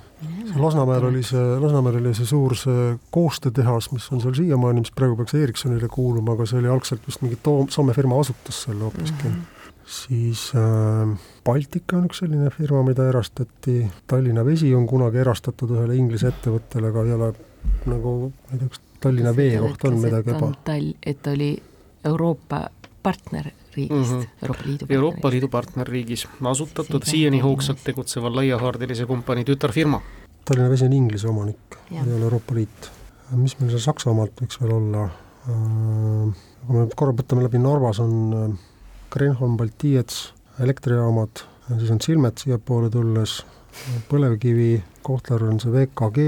Lasnamäel 0.57 1.05
oli 1.05 1.23
see, 1.27 1.43
Lasnamäel 1.61 2.01
oli 2.01 2.15
see 2.15 2.27
suur 2.27 2.57
see 2.59 2.93
koostöötehas, 3.15 3.91
mis 3.93 4.09
on 4.13 4.21
seal 4.25 4.35
siiamaani, 4.35 4.85
mis 4.85 4.95
praegu 4.95 5.17
peaks 5.17 5.35
Ericssonile 5.39 5.89
kuuluma, 5.93 6.37
aga 6.37 6.47
see 6.49 6.61
oli 6.61 6.71
algselt 6.73 7.07
vist 7.07 7.23
mingi 7.25 7.39
too-, 7.43 7.67
Soome 7.71 7.95
firma 7.97 8.21
asutas 8.21 8.65
selle 8.67 8.89
hoopiski 8.89 9.29
mm. 9.29 9.35
-hmm 9.35 9.61
siis 9.93 10.53
äh, 10.55 11.19
Baltika 11.45 11.97
on 11.97 12.07
üks 12.07 12.23
selline 12.23 12.51
firma, 12.55 12.83
mida 12.87 13.09
erastati, 13.09 13.91
Tallinna 14.07 14.45
Vesi 14.47 14.75
on 14.75 14.87
kunagi 14.87 15.19
erastatud 15.19 15.75
ühele 15.75 15.97
Inglise 15.99 16.31
ettevõttele, 16.31 16.93
aga 16.93 17.05
ei 17.05 17.13
ole 17.17 17.33
nagu, 17.91 18.13
ma 18.31 18.55
ei 18.55 18.63
tea, 18.63 18.69
kas 18.69 18.81
Tallinna 19.03 19.35
Vee 19.37 19.59
kohta 19.59 19.91
on 19.91 19.99
midagi 20.01 20.31
juba? 20.31 20.53
Tal-, 20.65 20.95
et 21.03 21.27
oli 21.27 21.51
Euroopa 22.05 22.63
partner 23.03 23.51
riigist 23.77 24.13
mm, 24.13 24.21
-hmm. 24.21 24.29
Euroopa 24.43 24.67
Liidu 24.67 24.87
Euroopa 24.89 25.31
Liidu 25.31 25.49
partnerriigis 25.49 26.27
asutatud 26.51 27.05
siiani 27.05 27.41
hoogsalt 27.41 27.85
tegutseva 27.85 28.35
laiahaardelise 28.35 29.07
kompanii 29.07 29.45
tütarfirma. 29.45 30.01
Tallinna 30.45 30.71
Vesi 30.71 30.85
on 30.85 30.93
Inglise 30.93 31.29
omanik, 31.29 31.79
ei 31.91 32.01
ole 32.17 32.25
Euroopa 32.25 32.55
Liit. 32.55 32.91
mis 33.37 33.59
meil 33.61 33.71
seal 33.71 33.81
Saksamaalt 33.81 34.41
võiks 34.43 34.61
veel 34.61 34.73
olla? 34.73 35.05
Äh, 35.49 36.35
kui 36.67 36.77
me 36.77 36.87
korra 36.97 37.15
võtame 37.17 37.47
läbi, 37.47 37.59
Narvas 37.59 38.01
on 38.03 38.13
äh, 38.37 38.59
Kreenholm, 39.11 39.57
Baltiets, 39.57 40.33
elektrijaamad, 40.61 41.43
siis 41.79 41.91
on 41.91 42.01
Silmet 42.01 42.39
siiapoole 42.39 42.91
tulles, 42.91 43.41
põlevkivi, 44.11 44.83
Kohtlar 45.03 45.43
on 45.49 45.59
see 45.61 45.73
VKG, 45.73 46.27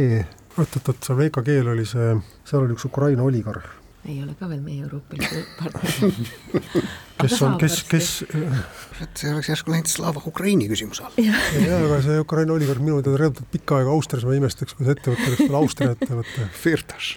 oot-oot-oot, 0.58 1.00
seal 1.06 1.18
VKG-l 1.18 1.72
oli 1.74 1.86
see, 1.88 2.12
seal 2.44 2.64
oli 2.64 2.76
üks 2.76 2.86
Ukraina 2.88 3.26
oligarh, 3.26 3.68
ei 4.08 4.16
ole 4.22 4.34
ka 4.38 4.48
veel 4.50 4.60
meie 4.64 4.84
Euroopa 4.84 5.16
Liidu 5.18 5.42
partner. 5.58 6.14
kes 7.22 7.36
on, 7.46 7.56
kes, 7.60 7.76
kes, 7.88 8.08
see 8.24 9.30
oleks 9.32 9.50
järsku 9.52 9.72
läinud 9.72 9.90
Slava 9.90 10.22
Ukraini 10.28 10.68
küsimuse 10.70 11.06
alla. 11.06 11.28
jaa, 11.68 11.82
aga 11.88 12.00
see 12.06 12.18
Ukraina 12.22 12.56
oligarh 12.56 12.82
minu 12.84 13.00
teada 13.02 13.20
reedetud 13.24 13.48
pikka 13.52 13.80
aega 13.80 13.94
Austrias, 13.94 14.26
ma 14.28 14.36
imestaks, 14.38 14.76
kui 14.76 14.88
see 14.88 14.96
ettevõte 14.96 15.28
oleks 15.30 15.44
veel 15.44 15.60
Austria 15.60 15.94
ettevõte. 15.96 16.48
Firtaš. 16.64 17.14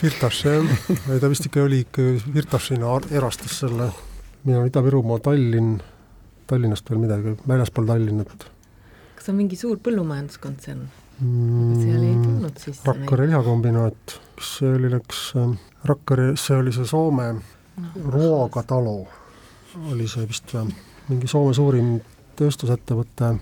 Firtaš 0.00 0.44
jah, 0.46 0.78
ta 1.20 1.28
vist 1.28 1.50
ikka 1.50 1.66
oli 1.66 1.82
ikka, 1.84 2.06
ar- 2.88 3.10
erastas 3.12 3.58
selle, 3.64 3.90
mina 4.46 4.62
olen 4.62 4.72
Ida-Virumaa, 4.72 5.20
Tallinn, 5.26 5.76
Tallinnast 6.48 6.88
veel 6.88 7.04
midagi, 7.04 7.36
väljaspool 7.48 7.92
Tallinnat 7.92 8.48
kas 9.20 9.28
on 9.28 9.36
mingi 9.36 9.58
suur 9.60 9.76
põllumajanduskontsern? 9.84 10.86
mm,. 11.20 11.72
seal 11.82 12.04
ei 12.06 12.14
tulnud 12.22 12.60
sisse 12.62 12.86
Rakvere 12.88 13.26
lihakombinaat, 13.28 14.14
see 14.40 14.74
oli, 14.74 14.90
läks 14.92 15.32
äh, 15.36 15.52
Rakvere, 15.84 16.34
see 16.36 16.56
oli 16.56 16.72
see 16.72 16.86
Soome 16.88 17.34
Ruoga 18.04 18.62
talu, 18.66 19.06
oli 19.92 20.08
see 20.08 20.26
vist 20.28 20.52
või, 20.54 20.72
mingi 21.08 21.30
Soome 21.30 21.54
suurim 21.56 21.94
tööstusettevõte. 22.40 23.34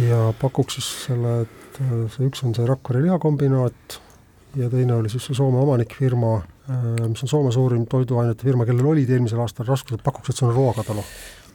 Ja 0.00 0.20
pakuks 0.40 0.78
siis 0.78 0.88
selle, 1.06 1.40
et 1.44 1.80
äh, 1.82 2.06
see 2.14 2.28
üks 2.28 2.44
on 2.46 2.54
see 2.56 2.68
Rakvere 2.68 3.02
lihakombinaat 3.04 4.00
ja 4.58 4.70
teine 4.70 4.96
oli 4.98 5.10
siis 5.12 5.26
see 5.28 5.38
Soome 5.38 5.60
omanikfirma, 5.62 6.40
mis 7.08 7.22
on 7.24 7.30
Soome 7.30 7.52
suurim 7.52 7.84
toiduainete 7.90 8.46
firma, 8.46 8.66
kellel 8.68 8.88
olid 8.92 9.10
eelmisel 9.10 9.42
aastal 9.42 9.68
raskused, 9.68 10.02
pakuks, 10.04 10.30
et 10.30 10.40
see 10.40 10.46
on 10.46 10.74
talu. 10.86 11.04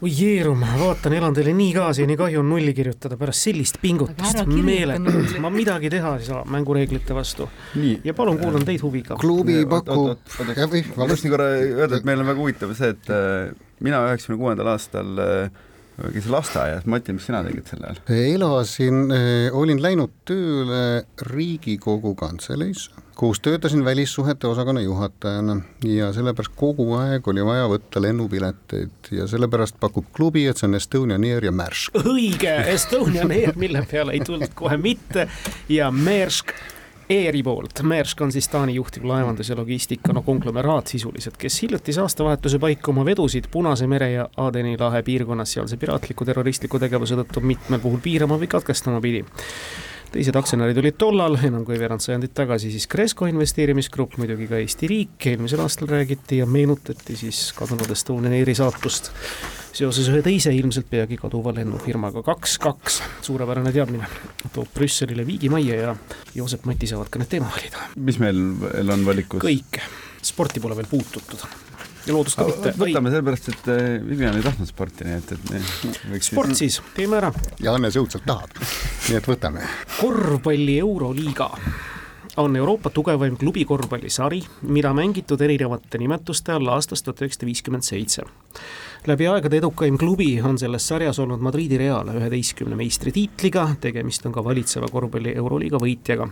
oi 0.03 0.11
Jeerum, 0.11 0.63
vaatan, 0.79 1.13
elan 1.15 1.35
teile 1.37 1.53
nii 1.55 1.73
kaasa 1.75 2.03
ja 2.03 2.07
nii 2.09 2.17
kahju 2.19 2.41
on 2.41 2.49
nulli 2.51 2.73
kirjutada 2.75 3.17
pärast 3.17 3.47
sellist 3.47 3.79
pingutust 3.81 4.41
nulli., 4.49 5.39
ma 5.39 5.51
midagi 5.53 5.89
teha 5.93 6.15
ei 6.19 6.25
saa 6.25 6.41
mängureeglite 6.51 7.15
vastu 7.15 7.47
ja 8.03 8.13
palun 8.13 8.39
kuulan 8.41 8.65
teid 8.67 8.83
huviga. 8.83 9.15
klubi 9.21 9.61
pakub 9.69 10.17
jah 10.55 10.67
või, 10.71 10.83
ma 10.97 11.07
tahtsin 11.07 11.31
korra 11.31 11.47
öelda, 11.61 12.01
et 12.01 12.09
meil 12.09 12.25
on 12.25 12.33
väga 12.33 12.43
huvitav 12.43 12.75
see, 12.75 12.91
et 12.97 13.13
äh, 13.13 13.55
mina 13.79 14.03
üheksakümne 14.09 14.41
kuuendal 14.41 14.73
aastal 14.75 15.23
äh, 15.23 15.63
käisin 16.01 16.31
lasteaias, 16.31 16.85
Mati, 16.85 17.13
mis 17.13 17.25
sina 17.25 17.41
tegid 17.45 17.67
sel 17.69 17.83
ajal? 17.83 18.01
elasin, 18.35 19.01
olin 19.55 19.81
läinud 19.81 20.13
tööle 20.27 21.05
Riigikogu 21.21 22.15
kantseleisse, 22.19 22.91
kus 23.15 23.39
töötasin 23.39 23.85
välissuhete 23.85 24.47
osakonna 24.47 24.81
juhatajana 24.83 25.57
ja 25.87 26.11
sellepärast 26.13 26.55
kogu 26.59 26.89
aeg 26.99 27.27
oli 27.31 27.45
vaja 27.45 27.67
võtta 27.71 28.03
lennupileteid 28.03 29.11
ja 29.15 29.27
sellepärast 29.31 29.79
pakub 29.79 30.07
klubi, 30.15 30.45
et 30.49 30.59
see 30.59 30.69
on 30.69 30.79
Estonian 30.79 31.23
Air 31.23 31.47
ja 31.47 31.55
Maersk. 31.55 31.95
õige, 32.03 32.55
Estonian 32.75 33.31
Air, 33.31 33.55
mille 33.55 33.85
peale 33.91 34.17
ei 34.17 34.23
tulnud 34.25 34.55
kohe 34.55 34.77
mitte 34.77 35.29
ja 35.71 35.91
Maersk 35.91 36.53
Airi 37.09 37.43
poolt, 37.43 37.83
Maersk 37.83 38.21
on 38.21 38.31
siis 38.31 38.47
Taani 38.49 38.75
juhtiv 38.75 39.03
laevandus- 39.05 39.49
ja 39.49 39.55
logistika, 39.55 40.13
no 40.13 40.21
konglomeraat 40.25 40.87
sisuliselt, 40.87 41.37
kes 41.37 41.61
hiljutise 41.61 42.01
aastavahetuse 42.01 42.59
paiku 42.59 42.91
oma 42.91 43.05
vedusid 43.05 43.45
Punase 43.51 43.87
mere 43.87 44.07
ja 44.11 44.29
Aadeni 44.37 44.73
lahe 44.79 45.03
piirkonnas 45.05 45.53
sealse 45.53 45.77
piraatliku 45.77 46.25
terroristliku 46.25 46.79
tegevuse 46.81 47.15
tõttu 47.19 47.43
mitmel 47.45 47.79
puhul 47.79 48.01
piirama 48.01 48.39
või 48.41 48.49
katkestama 48.49 49.01
pidi 49.05 49.21
teised 50.13 50.37
aktsionärid 50.37 50.77
olid 50.81 50.97
tollal 50.99 51.37
enam 51.47 51.65
kui 51.67 51.77
veerand 51.79 52.03
sajandit 52.03 52.33
tagasi 52.37 52.71
siis 52.73 52.87
Cresco 52.91 53.27
investeerimisgrupp, 53.29 54.17
muidugi 54.21 54.47
ka 54.49 54.59
Eesti 54.61 54.89
riik, 54.91 55.17
eelmisel 55.31 55.63
aastal 55.63 55.89
räägiti 55.91 56.41
ja 56.41 56.47
meenutati 56.49 57.17
siis 57.19 57.47
kadunud 57.57 57.91
Estonian 57.91 58.35
Airi 58.37 58.55
saatust. 58.57 59.11
Seoses 59.75 60.07
ühe 60.07 60.21
teise 60.23 60.53
ilmselt 60.55 60.87
peagi 60.87 61.17
kaduva 61.19 61.51
lennufirmaga 61.57 62.23
kaks-kaks, 62.23 63.01
suurepärane 63.27 63.73
teadmine, 63.75 64.07
toob 64.55 64.71
Brüsselile 64.75 65.27
viigimajja 65.27 65.81
ja 65.81 65.95
Joosep 66.35 66.63
Mati 66.69 66.87
saavad 66.87 67.11
ka 67.11 67.19
need 67.19 67.33
teema 67.35 67.51
valida, 67.51 67.89
mis 67.99 68.21
meil 68.23 68.41
veel 68.63 68.95
on 68.95 69.05
valikus? 69.07 69.43
kõik, 69.43 69.81
sporti 70.23 70.63
pole 70.63 70.79
veel 70.79 70.91
puututud 70.91 71.43
ja 72.05 72.13
loodust 72.13 72.39
ka 72.39 72.45
mitte, 72.49 72.73
võtame 72.79 73.11
sellepärast, 73.13 73.49
et 73.53 73.67
äh, 73.73 73.81
Vivian 74.05 74.37
ei 74.37 74.45
tahtnud 74.45 74.69
sporti, 74.69 75.07
nii 75.07 75.17
et, 75.17 75.33
et 76.17 76.27
sport 76.27 76.55
siis, 76.57 76.79
teeme 76.95 77.19
ära, 77.19 77.31
ja 77.63 77.75
Hannes 77.75 77.97
õudselt 77.99 78.25
tahab, 78.27 78.55
nii 79.09 79.19
et 79.19 79.29
võtame. 79.29 79.67
korvpalli 79.99 80.79
Euroliiga. 80.83 81.51
On 82.41 82.51
Euroopa 82.59 82.89
tugevaim 82.91 83.37
klubikorvpallisari, 83.39 84.41
mida 84.67 84.89
mängitud 84.93 85.39
erinevate 85.39 86.01
nimetuste 86.01 86.51
all 86.51 86.67
aastast 86.73 87.05
tuhat 87.07 87.23
üheksasada 87.23 87.47
viiskümmend 87.47 87.87
seitse 87.87 88.25
läbi 89.07 89.27
aegade 89.29 89.59
edukaim 89.59 89.97
klubi 90.01 90.41
on 90.41 90.57
selles 90.57 90.87
sarjas 90.87 91.19
olnud 91.21 91.41
Madridi 91.43 91.77
Real 91.77 92.07
üheteistkümne 92.09 92.73
meistritiitliga, 92.79 93.67
tegemist 93.81 94.25
on 94.25 94.33
ka 94.33 94.41
valitseva 94.43 94.87
korvpalli 94.89 95.35
Euroliiga 95.37 95.77
võitjaga. 95.81 96.25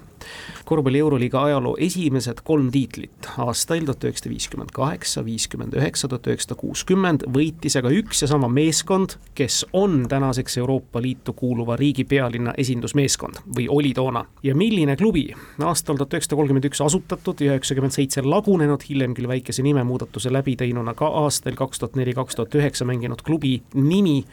korvpalli 0.66 1.00
Euroliiga 1.04 1.44
ajaloo 1.44 1.76
esimesed 1.78 2.42
kolm 2.44 2.72
tiitlit. 2.74 3.30
Aastail 3.38 3.86
tuhat 3.86 4.08
üheksasada 4.08 4.32
viiskümmend 4.32 4.72
kaheksa, 4.74 5.26
viiskümmend 5.26 5.78
üheksa, 5.78 6.08
tuhat 6.08 6.30
üheksasada 6.32 6.58
kuuskümmend 6.62 7.28
võitis 7.36 7.78
aga 7.78 7.92
üks 7.94 8.24
ja 8.24 8.32
sama 8.32 8.50
meeskond, 8.50 9.18
kes 9.36 9.66
on 9.74 10.08
tänaseks 10.10 10.58
Euroopa 10.58 11.02
Liitu 11.02 11.34
kuuluva 11.38 11.78
riigi 11.78 12.08
pealinna 12.10 12.56
esindusmeeskond 12.58 13.44
või 13.58 13.68
oli 13.70 13.94
toona. 13.94 14.26
Ja 14.44 14.56
milline 14.56 14.98
klubi? 14.98 15.28
Aastal 15.62 16.02
tuhat 16.02 16.18
üheksasada 16.18 16.42
kolmkümmend 16.42 16.70
üks 16.72 16.82
asutatud 16.82 17.46
ja 17.46 17.54
üheksakümmend 17.54 17.94
seitse 17.94 18.26
lagunenud, 18.26 18.82
hiljem 18.90 19.14
küll 19.14 19.30
väikese 19.30 19.62
nimemuudatuse 19.62 20.34
läbi 20.34 20.58
teinuna 20.58 20.98
ka 20.98 21.12
aastail 21.24 21.60
kaks 21.60 21.84
tuhat 21.84 22.02
neli, 22.02 22.18
kaks 22.18 22.36
tuhat 22.36 22.56
üheksa 22.56 22.63
mänginud 22.86 23.22
klubi 23.24 23.64
nimi 23.74 24.24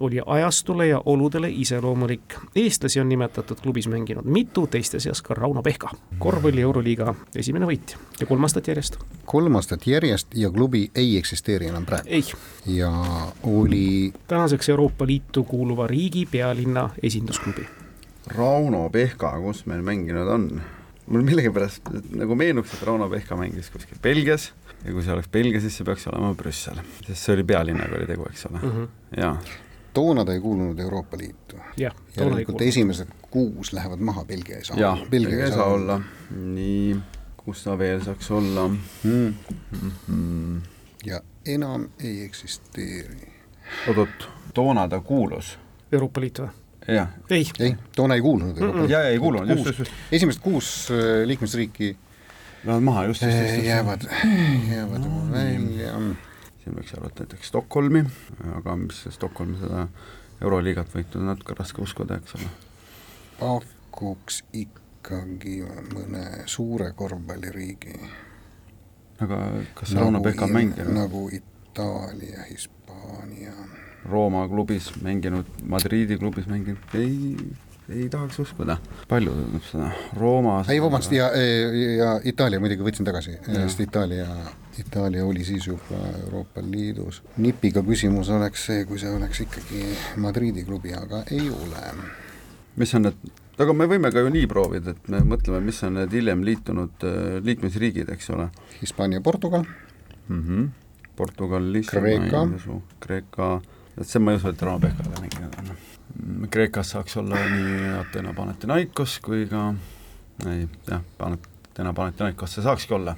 oli 0.00 0.20
ajastule 0.26 0.86
ja 0.86 1.02
oludele 1.04 1.50
iseloomulik. 1.50 2.34
eestlasi 2.56 3.00
on 3.00 3.08
nimetatud 3.08 3.60
klubis 3.62 3.88
mänginud 3.88 4.24
mitu, 4.24 4.66
teiste 4.66 5.00
seas 5.00 5.22
ka 5.22 5.34
Rauno 5.34 5.62
Pehka, 5.62 5.90
korvpalli 6.18 6.60
Euroliiga 6.60 7.14
esimene 7.36 7.66
võitja 7.66 7.98
ja 8.20 8.26
kolm 8.26 8.42
aastat 8.42 8.68
järjest. 8.68 8.98
kolm 9.24 9.54
aastat 9.54 9.86
järjest 9.86 10.34
ja 10.34 10.50
klubi 10.50 10.90
ei 10.94 11.16
eksisteeri 11.18 11.66
enam 11.66 11.86
praegu 11.86 12.08
ei, 12.08 12.24
ja 12.66 12.90
oli 13.42 14.12
tänaseks 14.26 14.68
Euroopa 14.68 15.06
Liitu 15.06 15.44
kuuluva 15.44 15.86
riigi 15.86 16.26
pealinna 16.26 16.90
esindusklubi. 17.02 17.66
Rauno 18.26 18.90
Pehka, 18.90 19.40
kus 19.40 19.66
meil 19.66 19.82
mänginud 19.82 20.28
on? 20.28 20.62
Mul 21.06 21.24
millegipärast 21.26 21.90
nagu 22.16 22.36
meenuks, 22.38 22.74
et 22.74 22.82
Rauno 22.86 23.08
Pehka 23.12 23.36
mängis 23.36 23.70
kuskil 23.72 23.98
Belgias 24.02 24.52
ja 24.84 24.92
kui 24.92 25.02
see 25.04 25.12
oleks 25.14 25.28
Belgia, 25.32 25.60
siis 25.60 25.76
see 25.78 25.86
peaks 25.86 26.06
olema 26.10 26.32
Brüssel, 26.38 26.80
sest 27.06 27.20
see 27.20 27.36
oli 27.36 27.44
pealinnaga 27.48 27.98
oli 27.98 28.08
tegu, 28.08 28.26
eks 28.30 28.46
ole 28.50 28.60
mm. 28.60 28.70
-hmm. 28.70 29.20
jaa. 29.20 29.36
toona 29.94 30.24
ta 30.24 30.32
ei 30.32 30.40
kuulunud 30.40 30.78
Euroopa 30.78 31.18
Liitu. 31.18 31.56
järelikult 31.76 32.62
esimesed 32.62 33.08
kuus 33.30 33.72
lähevad 33.72 33.98
maha, 33.98 34.24
Belgia 34.24 34.56
ei 34.56 34.64
saa. 34.64 34.76
jah, 34.76 35.08
Belgia 35.10 35.44
ei 35.44 35.52
saa 35.52 35.64
olla. 35.64 36.00
nii, 36.30 36.96
kus 37.36 37.64
ta 37.64 37.78
veel 37.78 38.04
saaks 38.04 38.30
olla 38.30 38.68
mm.. 38.68 39.34
mm.? 40.08 40.62
ja 41.04 41.20
enam 41.46 41.88
ei 42.00 42.24
eksisteeri. 42.24 43.32
oot-oot, 43.88 44.28
toona 44.54 44.88
ta 44.88 45.00
kuulus, 45.00 45.58
Euroopa 45.92 46.20
Liit 46.20 46.38
või? 46.38 46.63
jah, 46.88 47.08
ei, 47.30 47.46
ei, 47.60 47.76
toona 47.96 48.14
ei 48.14 48.20
kuulunud 48.20 48.58
Euroopa 48.58 48.78
Liitu. 48.78 48.92
ja, 48.92 49.02
ja 49.02 49.08
ei 49.08 49.18
kuulunud, 49.18 49.48
just, 49.48 49.66
just, 49.66 49.78
just, 49.78 49.92
esimesed 50.12 50.42
kuus 50.42 50.88
äh, 50.92 51.26
liikmesriiki 51.26 51.96
lähevad 52.64 52.82
maha, 52.82 53.04
just, 53.04 53.22
just, 53.22 53.38
just, 53.38 53.64
jäävad, 53.64 54.06
jäävad 54.70 55.08
välja. 55.32 55.94
siin 56.64 56.76
võiks 56.76 56.96
arvata 56.96 57.24
näiteks 57.24 57.48
Stockholmi, 57.52 58.04
aga 58.56 58.76
mis 58.80 59.02
see 59.04 59.12
Stockholm 59.12 59.56
seda 59.60 59.86
Euroliigat 60.42 60.92
võitnud 60.94 61.22
on 61.22 61.30
natuke 61.32 61.56
raske 61.58 61.82
uskuda, 61.82 62.18
eks 62.20 62.36
ole. 62.38 62.50
pakuks 63.40 64.42
ikkagi 64.52 65.60
mõne 65.92 66.24
suure 66.50 66.90
korvpalliriigi. 66.96 67.96
aga 69.24 69.40
kas 69.74 69.92
see 69.92 70.00
Rauno 70.00 70.20
Pehka 70.24 70.48
on 70.48 70.56
mänginud 70.58 70.92
nagu 70.96 71.28
Itaalia, 71.32 72.44
Hispaania. 72.50 73.56
Rooma 74.10 74.48
klubis 74.48 74.90
mänginud, 75.02 75.46
Madridi 75.68 76.18
klubis 76.20 76.46
mänginud, 76.46 76.80
ei, 76.94 77.36
ei 77.88 78.08
tahaks 78.08 78.38
uskuda. 78.38 78.76
palju 79.08 79.32
seda, 79.70 79.90
Roomas 80.16 80.68
ei, 80.68 80.80
vabandust, 80.82 81.12
ja, 81.12 81.30
ja 81.96 82.10
Itaalia 82.24 82.60
muidugi 82.60 82.84
võtsin 82.84 83.08
tagasi, 83.08 83.38
sest 83.46 83.80
Itaalia, 83.84 84.26
Itaalia 84.80 85.24
oli 85.24 85.44
siis 85.44 85.68
juba 85.68 86.00
Euroopa 86.24 86.64
Liidus. 86.64 87.22
nipiga 87.36 87.82
küsimus 87.82 88.28
oleks 88.32 88.66
see, 88.68 88.84
kui 88.88 89.00
see 89.00 89.12
oleks 89.12 89.40
ikkagi 89.46 89.86
Madridi 90.20 90.66
klubi, 90.68 90.92
aga 90.96 91.24
ei 91.30 91.48
ole. 91.48 91.88
mis 92.76 92.94
on 92.94 93.08
need, 93.08 93.34
aga 93.58 93.76
me 93.76 93.88
võime 93.88 94.12
ka 94.12 94.24
ju 94.24 94.32
nii 94.36 94.46
proovida, 94.50 94.92
et 94.96 95.08
me 95.08 95.24
mõtleme, 95.34 95.60
mis 95.64 95.82
on 95.86 96.00
need 96.00 96.12
hiljem 96.12 96.44
liitunud 96.44 97.08
äh, 97.08 97.20
liikmesriigid, 97.44 98.12
eks 98.16 98.32
ole 98.36 98.50
Hispaania, 98.80 99.20
Portugal, 99.20 99.64
mm. 100.28 100.42
-hmm. 100.42 100.72
Portugal, 101.16 101.62
Kreeka. 101.86 102.48
Kreeka, 103.00 103.60
et 103.98 104.06
see 104.08 104.22
ma 104.22 104.34
ei 104.34 104.40
usu, 104.40 104.50
et 104.50 104.62
Rauno 104.62 104.80
Pehkaga 104.82 105.20
mänginud 105.22 105.58
on. 105.62 105.74
Kreekas 106.50 106.92
saaks 106.94 107.16
olla 107.20 107.40
nii 107.50 107.90
Ateena 107.98 108.34
Panathinaikos 108.36 109.18
kui 109.24 109.46
ka 109.50 109.66
ei 110.50 110.68
jah, 110.88 111.02
Ateena 111.18 111.92
Panathinaikos 111.96 112.56
see 112.56 112.64
saakski 112.66 112.94
olla, 112.94 113.16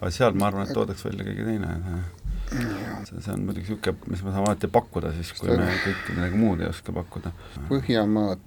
aga 0.00 0.10
seal 0.12 0.36
ma 0.36 0.50
arvan, 0.50 0.66
et 0.66 0.76
toodaks 0.76 1.04
välja 1.08 1.26
keegi 1.28 1.46
teine, 1.46 2.02
see, 2.50 3.20
see 3.20 3.32
on 3.32 3.46
muidugi 3.46 3.66
niisugune, 3.66 4.10
mis 4.10 4.24
me 4.24 4.34
saame 4.34 4.50
alati 4.50 4.70
pakkuda 4.72 5.14
siis, 5.16 5.32
kui 5.38 5.52
me 5.52 5.70
kõike 5.84 6.18
midagi 6.18 6.42
muud 6.42 6.64
ei 6.64 6.68
oska 6.70 6.94
pakkuda. 6.96 7.32
Põhjamaad 7.70 8.44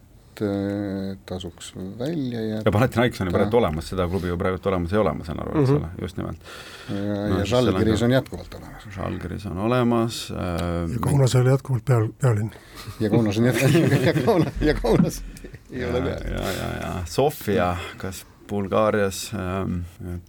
tasuks 1.26 1.74
välja 2.00 2.42
jätta. 2.42 2.68
ja 2.70 2.72
Panathinaikos 2.72 3.22
on 3.22 3.28
ju 3.28 3.34
praegu 3.34 3.58
olemas, 3.58 3.90
seda 3.90 4.08
klubi 4.08 4.28
ju 4.28 4.38
praegu 4.38 4.60
olemas 4.70 4.94
ei 4.94 5.00
ole, 5.00 5.14
ma 5.14 5.28
saan 5.28 5.42
aru, 5.44 5.62
eks 5.62 5.70
mhm. 5.70 5.78
ole 5.78 5.90
just 6.02 6.18
nimelt. 6.18 6.38
ja 6.90 7.28
no,, 7.30 7.40
ja 7.40 7.46
Žalgiris 7.46 8.02
on 8.02 8.12
jätkuvalt 8.12 8.54
olemas. 8.60 8.88
Žalgiris 8.96 9.46
on 9.46 9.58
olemas 9.58 10.32
äh,. 10.32 10.94
ja 10.94 11.00
Kaunas 11.02 11.36
ei 11.36 11.42
ole 11.42 11.56
jätkuvalt 11.58 11.86
peal, 11.86 12.10
pealinn. 12.22 12.52
ja 13.00 13.10
Kaunas 13.10 13.38
on 13.38 13.46
jätkuvalt, 13.46 14.04
ja 14.08 14.14
Kaunas, 14.26 14.54
ja 14.62 14.74
Kaunas 14.82 15.24
ei 15.72 15.82
ja, 15.82 15.90
ole 15.90 16.02
peal. 16.02 16.34
ja, 16.34 16.52
ja, 16.52 16.74
ja 16.82 16.94
Sofia, 17.06 17.76
kas 17.98 18.26
Bulgaarias 18.50 19.32
ähm,, 19.34 19.82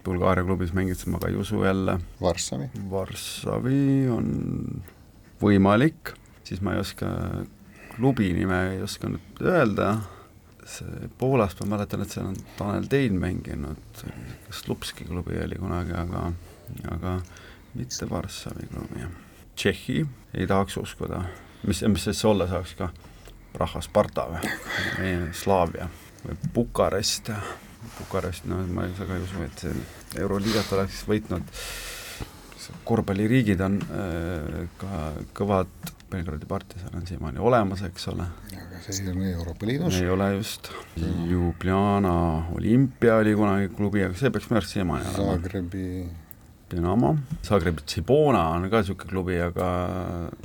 Bulgaaria 0.05 0.45
klubis 0.45 0.73
mängides 0.73 1.07
ma 1.09 1.19
ka 1.19 1.29
ei 1.31 1.35
usu 1.35 1.63
jälle. 1.63 1.97
Varssavi. 2.21 2.69
Varssavi 2.91 4.09
on 4.13 4.27
võimalik, 5.41 6.13
siis 6.45 6.61
ma 6.61 6.75
ei 6.75 6.83
oska, 6.83 7.09
klubi 8.01 8.33
nime 8.33 8.57
ei 8.73 8.81
oska 8.81 9.09
nüüd 9.11 9.41
öelda, 9.45 9.91
see 10.65 11.09
Poolast 11.21 11.59
ma 11.61 11.75
mäletan, 11.75 12.01
et 12.01 12.09
seal 12.09 12.31
on 12.31 12.37
Tanel 12.57 12.87
Tein 12.89 13.19
mänginud, 13.21 14.01
Slupski 14.49 15.05
klubi 15.05 15.37
oli 15.37 15.59
kunagi, 15.61 15.93
aga, 15.93 16.23
aga 16.95 17.13
mitte 17.77 18.09
Varssavi 18.09 18.71
klubi. 18.71 19.05
Tšehhi? 19.55 19.99
Ei 20.33 20.47
tahaks 20.49 20.79
uskuda, 20.81 21.21
mis, 21.69 21.83
mis 21.93 22.07
siis 22.09 22.25
olla 22.25 22.49
saaks 22.49 22.73
ka, 22.79 22.89
rahva 23.61 23.83
Sparta 23.85 24.25
või, 24.31 25.13
Slaavia 25.37 25.85
või 26.25 26.39
Bukarest. 26.55 27.29
Bukarest, 27.99 28.49
no 28.49 28.63
ma 28.73 28.89
väga 28.97 29.19
ei 29.19 29.27
usu, 29.27 29.45
et 29.45 29.65
see 29.67 30.21
Euroliigat 30.25 30.73
oleks 30.73 31.03
võitnud. 31.05 31.53
Korvpalliriigid 32.87 33.61
on 33.65 33.79
äh, 33.81 34.61
ka 34.81 35.01
kõvad, 35.37 35.73
Belgradi 36.11 36.47
partisan 36.47 36.97
on 36.99 37.05
siiamaani 37.07 37.39
olemas, 37.39 37.85
eks 37.87 38.09
ole. 38.11 38.25
aga 38.51 38.81
see 38.83 39.05
ei 39.05 39.13
ole 39.13 39.29
Euroopa 39.31 39.67
Liidus. 39.69 39.99
ei 40.01 40.09
ole 40.11 40.27
just. 40.35 40.67
Ljubljana 40.99 42.15
olümpia 42.55 43.15
oli 43.21 43.35
kunagi 43.37 43.69
klubi, 43.77 44.03
aga 44.03 44.19
see 44.19 44.33
peaks 44.33 44.49
minu 44.49 44.59
arust 44.59 44.75
siiamaani 44.75 45.07
olema. 45.13 45.37
Zagrebi 45.37 45.85
Dinamo, 46.71 47.11
Zagreb 47.43 47.81
Cibona 47.87 48.45
on 48.55 48.67
ka 48.71 48.81
niisugune 48.81 49.09
klubi, 49.09 49.37
aga 49.43 49.67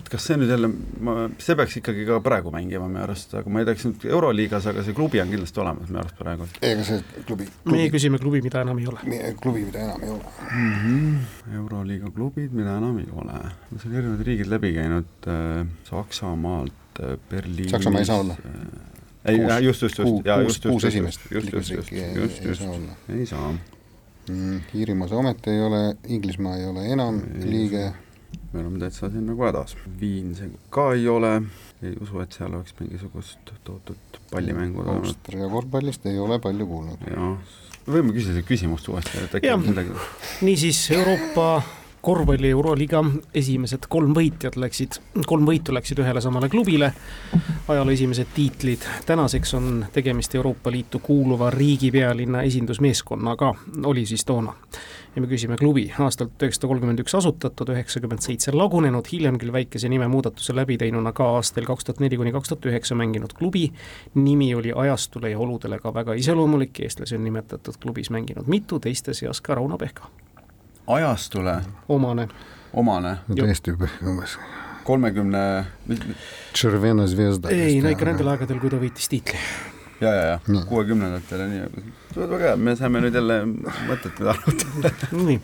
et 0.01 0.09
kas 0.11 0.27
see 0.29 0.39
nüüd 0.41 0.51
jälle, 0.51 0.71
ma, 1.07 1.15
see 1.43 1.57
peaks 1.59 1.79
ikkagi 1.81 2.07
ka 2.09 2.19
praegu 2.25 2.53
mängima 2.55 2.89
minu 2.91 3.03
arust, 3.05 3.35
aga 3.39 3.53
ma 3.53 3.63
ei 3.63 3.69
teaks 3.69 3.87
nüüd 3.89 4.07
Euroliigas, 4.11 4.67
aga 4.73 4.85
see 4.87 4.97
klubi 4.97 5.23
on 5.23 5.31
kindlasti 5.33 5.63
olemas 5.63 5.93
minu 5.93 6.03
arust 6.03 6.19
praegu. 6.19 6.49
ei, 6.61 6.75
aga 6.75 6.87
see 6.89 7.05
klubi, 7.29 7.47
klubi.. 7.47 7.77
meie 7.77 7.93
küsime 7.95 8.21
klubi, 8.23 8.43
mida 8.47 8.65
enam 8.67 8.83
ei 8.83 8.91
ole. 8.91 9.05
klubi, 9.43 9.65
mida 9.69 9.85
enam 9.85 10.03
ei 10.03 10.13
ole 10.17 10.35
mm. 10.51 10.75
-hmm. 10.83 11.55
Euroliiga 11.61 12.11
klubid, 12.11 12.51
mida 12.53 12.77
enam 12.81 12.99
ei 12.99 13.09
ole. 13.13 13.39
ma 13.71 13.81
olen 13.85 13.97
erinevad 14.01 14.27
riigid 14.27 14.51
läbi 14.51 14.73
käinud 14.75 15.31
äh,, 15.31 15.67
Saksamaalt 15.85 17.01
äh,, 17.01 17.17
Berliinis. 17.31 17.71
Saksamaa 17.71 18.01
ei 18.01 18.11
saa 18.11 18.21
olla 18.25 18.37
äh, 18.45 18.97
ei, 19.25 19.41
äh, 19.45 19.63
just, 19.63 19.83
just, 19.83 19.99
just, 19.99 20.27
jaa, 20.27 20.43
just, 20.43 20.65
just, 20.65 20.85
just, 20.85 21.21
just, 21.31 21.51
just, 21.51 21.71
just, 22.17 22.45
just, 22.45 22.63
ei 23.09 23.27
saa 23.27 23.49
olla 23.49 23.76
Iirimaa 24.75 25.09
see 25.09 25.19
ometi 25.19 25.51
ei 25.51 25.61
ole, 25.63 25.83
Inglismaa 26.09 26.57
ei 26.57 26.67
ole 26.67 26.87
enam 26.93 27.21
ei, 27.21 27.47
liige. 27.51 27.85
me 28.53 28.61
oleme 28.61 28.79
täitsa 28.79 29.11
siin 29.11 29.27
nagu 29.27 29.45
hädas. 29.47 29.77
Viin 30.01 30.35
see 30.39 30.51
ka 30.71 30.89
ei 30.97 31.09
ole, 31.09 31.33
ei 31.83 31.95
usu, 32.01 32.21
et 32.25 32.35
seal 32.35 32.55
oleks 32.55 32.75
mingisugust 32.81 33.55
tohutut 33.65 34.21
pallimängu 34.31 34.83
toimunud. 34.83 35.07
Austria 35.13 35.49
korvpallist 35.49 36.07
ei 36.07 36.19
ole 36.19 36.39
palju 36.43 36.67
kuulnud. 36.67 37.09
jah, 37.11 37.57
võime 37.87 38.15
küsida 38.17 38.43
küsimust 38.47 38.89
uuesti, 38.91 39.25
et 39.25 39.39
äkki 39.41 39.53
on 39.55 39.67
midagi. 39.69 39.99
niisiis 40.47 40.83
Euroopa 40.99 41.63
korvpalli 42.07 42.51
Euroliiga 42.55 43.01
esimesed 43.35 43.89
kolm 43.91 44.13
võitjat 44.15 44.55
läksid, 44.63 45.01
kolm 45.27 45.47
võitu 45.49 45.75
läksid 45.75 45.99
ühele 45.99 46.21
samale 46.23 46.47
klubile. 46.49 46.93
ajaloo 47.69 47.95
esimesed 47.95 48.29
tiitlid, 48.35 48.85
tänaseks 49.07 49.55
on 49.59 49.87
tegemist 49.93 50.35
Euroopa 50.35 50.71
Liitu 50.71 51.01
kuuluva 51.03 51.51
riigi 51.51 51.91
pealinna 51.91 52.45
esindusmeeskonnaga, 52.47 53.55
oli 53.85 54.07
siis 54.07 54.25
toona. 54.25 54.55
ja 55.17 55.23
me 55.23 55.27
küsime 55.27 55.57
klubi, 55.57 55.89
aastal 55.99 56.29
tuhat 56.29 56.43
üheksasada 56.47 56.69
kolmkümmend 56.71 57.03
üks 57.03 57.15
asutatud, 57.19 57.73
üheksakümmend 57.75 58.23
seitse 58.23 58.55
lagunenud, 58.55 59.09
hiljem 59.13 59.41
küll 59.43 59.53
väikese 59.53 59.89
nimemuudatuse 59.89 60.55
läbi 60.55 60.77
teinuna 60.79 61.13
ka 61.13 61.27
aastail 61.41 61.67
kaks 61.67 61.89
tuhat 61.89 62.05
neli 62.05 62.21
kuni 62.21 62.33
kaks 62.37 62.53
tuhat 62.53 62.69
üheksa 62.71 62.95
mänginud 62.95 63.35
klubi. 63.35 63.73
nimi 64.15 64.55
oli 64.55 64.73
ajastule 64.77 65.31
ja 65.31 65.39
oludele 65.39 65.79
ka 65.83 65.95
väga 65.95 66.15
iseloomulik, 66.15 66.81
eestlasi 66.81 67.19
on 67.19 67.25
nimetatud 67.25 67.83
klubis 67.83 68.11
mänginud 68.11 68.47
mitu, 68.47 68.79
teiste 68.79 69.15
seas 69.15 69.41
ka 69.41 69.59
Rauno 69.59 69.79
Pehka 69.79 70.07
ajastule 70.87 71.61
omane, 71.89 72.29
omane. 72.73 73.17
täiesti 73.37 73.73
umbes. 73.73 74.39
kolmekümne. 74.85 75.67
Červena 76.53 77.07
zvezda. 77.07 77.51
ei, 77.51 77.81
no 77.83 77.91
ikka 77.91 78.07
nendel 78.11 78.31
aegadel, 78.35 78.61
kui 78.63 78.71
ta 78.71 78.81
võitis 78.81 79.11
tiitli. 79.11 79.39
ja, 80.01 80.13
ja, 80.13 80.25
ja 80.37 80.65
kuuekümnendatel 80.69 81.43
ja 81.43 81.49
nii, 81.51 81.87
väga 82.17 82.43
hea, 82.45 82.57
me 82.61 82.77
saime 82.79 83.03
nüüd 83.05 83.17
jälle 83.17 83.41
mõtet, 83.89 84.21
arutada 84.21 84.93
nii 85.29 85.41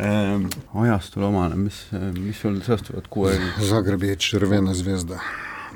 ähm,. 0.00 0.48
ajastule 0.86 1.28
omane, 1.28 1.60
mis, 1.66 1.84
mis 2.18 2.40
sul 2.40 2.58
seostuvad 2.64 3.10
kuue? 3.12 3.36
Zagrebi 3.68 4.16
Červena 4.16 4.74
zvezda, 4.74 5.20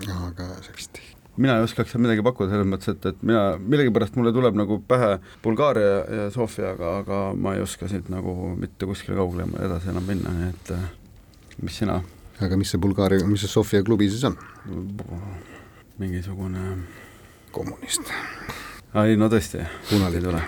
aga 0.09 0.51
sellist 0.67 0.99
mina 1.39 1.57
ei 1.59 1.67
oskaks 1.67 1.95
seal 1.95 2.03
midagi 2.03 2.25
pakkuda 2.27 2.53
selles 2.53 2.69
mõttes, 2.69 2.93
et, 2.93 3.09
et 3.13 3.25
mina, 3.27 3.43
millegipärast 3.59 4.19
mulle 4.19 4.33
tuleb 4.35 4.59
nagu 4.59 4.81
pähe 4.89 5.17
Bulgaaria 5.45 5.97
ja 6.21 6.29
Sofia, 6.35 6.75
aga, 6.75 6.95
aga 7.03 7.21
ma 7.39 7.55
ei 7.57 7.65
oska 7.65 7.89
siit 7.91 8.11
nagu 8.13 8.35
mitte 8.59 8.89
kuskile 8.91 9.19
kaugele 9.19 9.49
edasi 9.67 9.93
enam 9.95 10.07
minna, 10.09 10.35
nii 10.35 10.53
et 10.53 10.73
äh, 10.77 10.87
mis 11.63 11.81
sina? 11.83 12.01
aga 12.39 12.59
mis 12.59 12.71
see 12.71 12.83
Bulgaaria, 12.83 13.27
mis 13.27 13.43
see 13.47 13.51
Sofia 13.51 13.83
klubi 13.87 14.11
siis 14.11 14.25
on? 14.29 14.39
mingisugune 15.99 16.77
kommunist. 17.55 18.15
ei 19.05 19.19
no 19.19 19.31
tõesti, 19.33 19.67
punane 19.91 20.21
ei 20.21 20.27
tule 20.31 20.47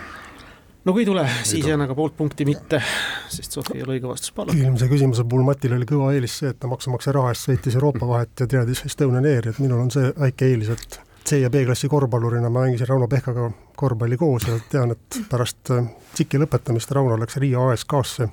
no 0.85 0.93
kui 0.93 1.03
ei 1.03 1.07
tule, 1.07 1.27
siis 1.43 1.67
jään 1.67 1.85
aga 1.85 1.95
poolt 1.95 2.17
punkti 2.17 2.45
mitte, 2.49 2.83
sest 3.29 3.53
Sofi 3.53 3.77
ei 3.79 3.85
ole 3.85 3.99
õige 3.99 4.09
vastus, 4.09 4.33
palun. 4.37 4.57
eelmise 4.57 4.89
küsimuse 4.89 5.25
puhul 5.29 5.45
Matil 5.47 5.77
oli 5.77 5.89
kõva 5.89 6.13
eelis 6.17 6.39
see, 6.41 6.53
et 6.55 6.61
ta 6.61 6.71
maksumaksja 6.71 7.15
raha 7.17 7.35
eest 7.35 7.49
sõitis 7.49 7.77
Euroopa 7.77 8.09
vahet 8.09 8.45
ja 8.45 8.49
teadis 8.51 8.85
Estonian 8.89 9.29
Airi, 9.29 9.53
et 9.53 9.63
minul 9.63 9.85
on 9.85 9.93
see 9.93 10.13
väike 10.19 10.51
eelis, 10.51 10.73
et 10.77 11.01
C 11.27 11.43
ja 11.43 11.51
B-klassi 11.53 11.89
korvpallurina 11.89 12.49
ma 12.51 12.65
mängisin 12.65 12.89
Rauno 12.89 13.09
Pehkaga 13.09 13.51
korvpalli 13.77 14.17
koos 14.17 14.49
ja 14.49 14.57
tean, 14.73 14.97
et 14.97 15.21
pärast 15.31 15.61
TSIK-i 15.69 16.39
äh, 16.39 16.45
lõpetamist 16.45 16.95
Rauno 16.97 17.19
läks 17.21 17.37
Riia 17.43 17.61
ASK-sse 17.71 18.31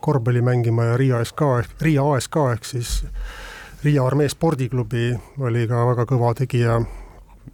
korvpalli 0.00 0.42
mängima 0.44 0.84
ja 0.84 0.96
Riia 0.96 1.18
ASK, 1.18 1.40
Riia 1.80 2.04
ASK 2.14 2.36
ehk 2.52 2.64
siis 2.64 3.02
Riia 3.84 4.04
armee 4.06 4.28
spordiklubi 4.28 5.12
oli 5.38 5.66
ka 5.70 5.84
väga 5.92 6.06
kõva 6.10 6.34
tegija 6.38 6.78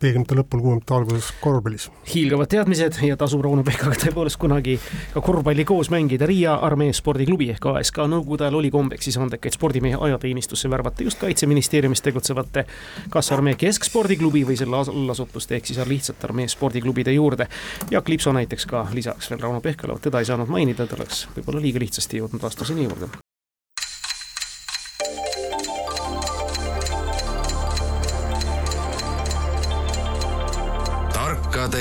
viiekümnendate 0.04 0.38
lõpul, 0.38 0.62
kuuekümnendate 0.62 0.94
alguses 0.96 1.30
korvpallis. 1.40 1.88
hiilgavad 2.14 2.50
teadmised 2.52 2.98
ja 3.06 3.16
tasub 3.20 3.42
Rauno 3.44 3.64
Pehkaga 3.66 3.96
tõepoolest 4.04 4.38
kunagi 4.40 4.76
ka 5.14 5.22
korvpalli 5.24 5.64
koos 5.68 5.90
mängida. 5.92 6.28
Riia 6.28 6.54
armee 6.68 6.92
spordiklubi 6.92 7.50
ehk 7.54 7.66
ASK 7.72 8.04
nõukogude 8.10 8.46
ajal 8.46 8.60
oli 8.60 8.70
kombeks 8.74 9.08
siis 9.08 9.18
andekaid 9.20 9.56
spordimehe 9.56 9.98
ajateenistusse 10.08 10.70
värvata 10.70 11.06
just 11.06 11.20
kaitseministeeriumis 11.22 12.04
tegutsevate 12.04 12.66
kas 13.10 13.32
armee 13.32 13.56
keskspordiklubi 13.60 14.44
või 14.48 14.58
selle 14.60 14.80
allasutuste 14.82 15.58
ehk 15.58 15.72
siis 15.72 15.82
lihtsalt 15.88 16.24
armee 16.24 16.48
spordiklubide 16.48 17.12
juurde. 17.16 17.48
Jaak 17.90 18.08
Lipso 18.08 18.32
näiteks 18.32 18.66
ka 18.70 18.86
lisaks 18.92 19.30
veel 19.30 19.40
Rauno 19.40 19.60
Pehkale, 19.64 19.98
teda 20.00 20.20
ei 20.20 20.28
saanud 20.28 20.50
mainida, 20.50 20.86
ta 20.86 20.98
oleks 20.98 21.26
võib-olla 21.36 21.62
liiga 21.64 21.82
lihtsasti 21.84 22.22
jõudnud 22.22 22.42
vastuseni 22.42 22.88
juurde 22.88 23.23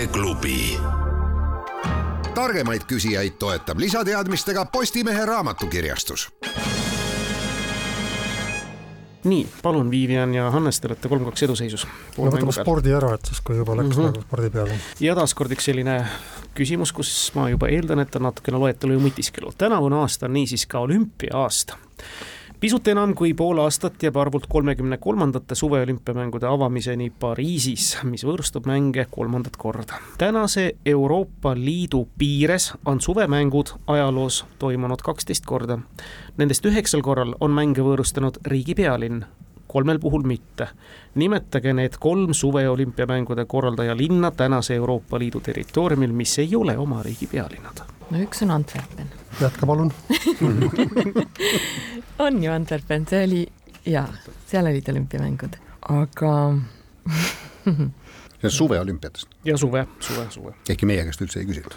klubi. 0.07 0.77
targemaid 2.35 2.81
küsijaid 2.89 3.37
toetab 3.39 3.79
lisateadmistega 3.79 4.65
Postimehe 4.65 5.25
raamatukirjastus 5.25 6.29
nii, 9.23 9.47
palun, 9.63 9.91
Vivian 9.91 10.33
ja 10.35 10.49
Hannes, 10.51 10.79
te 10.79 10.89
olete 10.89 11.09
kolm-kaks 11.11 11.45
eduseisus. 11.47 11.85
no 12.17 12.27
võtame 12.27 12.55
spordi 12.55 12.91
ära, 12.95 13.13
et 13.15 13.31
siis, 13.31 13.39
kui 13.41 13.57
juba 13.57 13.77
läks 13.79 13.95
mm 13.95 14.01
-hmm. 14.01 14.11
nagu 14.11 14.21
spordi 14.21 14.49
peale. 14.49 14.79
ja 14.99 15.15
taaskord 15.15 15.51
üks 15.51 15.69
selline 15.71 16.05
küsimus, 16.57 16.91
kus 16.91 17.31
ma 17.35 17.49
juba 17.49 17.67
eeldan, 17.67 17.99
et 17.99 18.15
on 18.15 18.27
natukene 18.27 18.57
loetelu 18.57 18.93
ja 18.93 18.99
mõtiskelu. 18.99 19.53
tänavune 19.57 19.95
aasta 19.95 20.25
on 20.25 20.33
niisiis 20.33 20.65
ka 20.65 20.79
olümpia-aasta 20.79 21.77
pisut 22.63 22.87
enam 22.87 23.11
kui 23.11 23.33
pool 23.35 23.59
aastat 23.59 24.03
jääb 24.05 24.15
arvult 24.21 24.45
kolmekümne 24.47 24.95
kolmandate 24.97 25.55
suveolümpiamängude 25.59 26.47
avamiseni 26.47 27.09
Pariisis, 27.19 27.89
mis 28.07 28.23
võõrustab 28.23 28.69
mänge 28.69 29.03
kolmandat 29.11 29.57
korda. 29.59 29.97
tänase 30.17 30.71
Euroopa 30.85 31.51
Liidu 31.59 32.07
piires 32.17 32.69
on 32.85 33.01
suvemängud 33.01 33.73
ajaloos 33.87 34.45
toimunud 34.59 35.03
kaksteist 35.03 35.45
korda. 35.45 35.77
Nendest 36.37 36.65
üheksal 36.65 37.03
korral 37.03 37.33
on 37.39 37.51
mänge 37.51 37.83
võõrustanud 37.83 38.39
riigi 38.47 38.75
pealinn, 38.79 39.25
kolmel 39.67 39.99
puhul 39.99 40.23
mitte. 40.23 40.67
nimetage 41.15 41.73
need 41.73 41.99
kolm 41.99 42.31
suveolümpiamängude 42.33 43.45
korraldaja 43.45 43.97
linna 43.97 44.31
tänase 44.31 44.75
Euroopa 44.75 45.19
Liidu 45.19 45.39
territooriumil, 45.39 46.13
mis 46.13 46.39
ei 46.39 46.55
ole 46.55 46.77
oma 46.77 47.03
riigi 47.03 47.27
pealinnad. 47.27 47.83
no 48.11 48.23
üks 48.23 48.43
on 48.43 48.51
Antwerpen. 48.51 49.22
Jätka 49.41 49.65
palun 49.65 49.93
on 52.25 52.43
ju 52.43 52.51
Antwerpen, 52.51 53.07
see 53.09 53.23
oli 53.25 53.41
jaa, 53.85 54.07
seal 54.47 54.67
olid 54.69 54.89
olümpiamängud, 54.89 55.57
aga 55.89 56.33
suveolümpiatest. 58.49 59.27
ja 59.45 59.57
suve, 59.57 59.87
suve, 59.99 60.25
suve. 60.29 60.53
ehkki 60.69 60.85
meie 60.85 61.03
käest 61.07 61.21
üldse 61.23 61.39
ei 61.41 61.47
küsitud. 61.47 61.75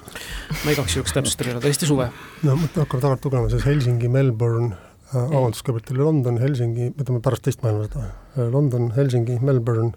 ma 0.65 0.75
igaks 0.75 0.97
juhuks 0.97 1.15
täpsustan 1.17 1.53
üle, 1.53 1.63
tõesti 1.65 1.89
suve. 1.89 2.09
no 2.43 2.57
mõtle, 2.61 2.85
hakkame 2.85 3.05
tagant 3.05 3.29
lugema, 3.29 3.51
siis 3.53 3.67
Helsingi, 3.67 4.11
Melbourne 4.13 4.73
äh,, 4.75 5.21
vabandust, 5.21 5.67
kõigepealt 5.67 5.95
oli 5.95 6.05
London, 6.05 6.41
Helsingi, 6.43 6.91
võtame 6.99 7.23
pärast 7.25 7.47
teist 7.47 7.63
maailmasõda 7.67 8.07
äh,, 8.07 8.49
London, 8.55 8.91
Helsingi, 8.97 9.39
Melbourne, 9.43 9.93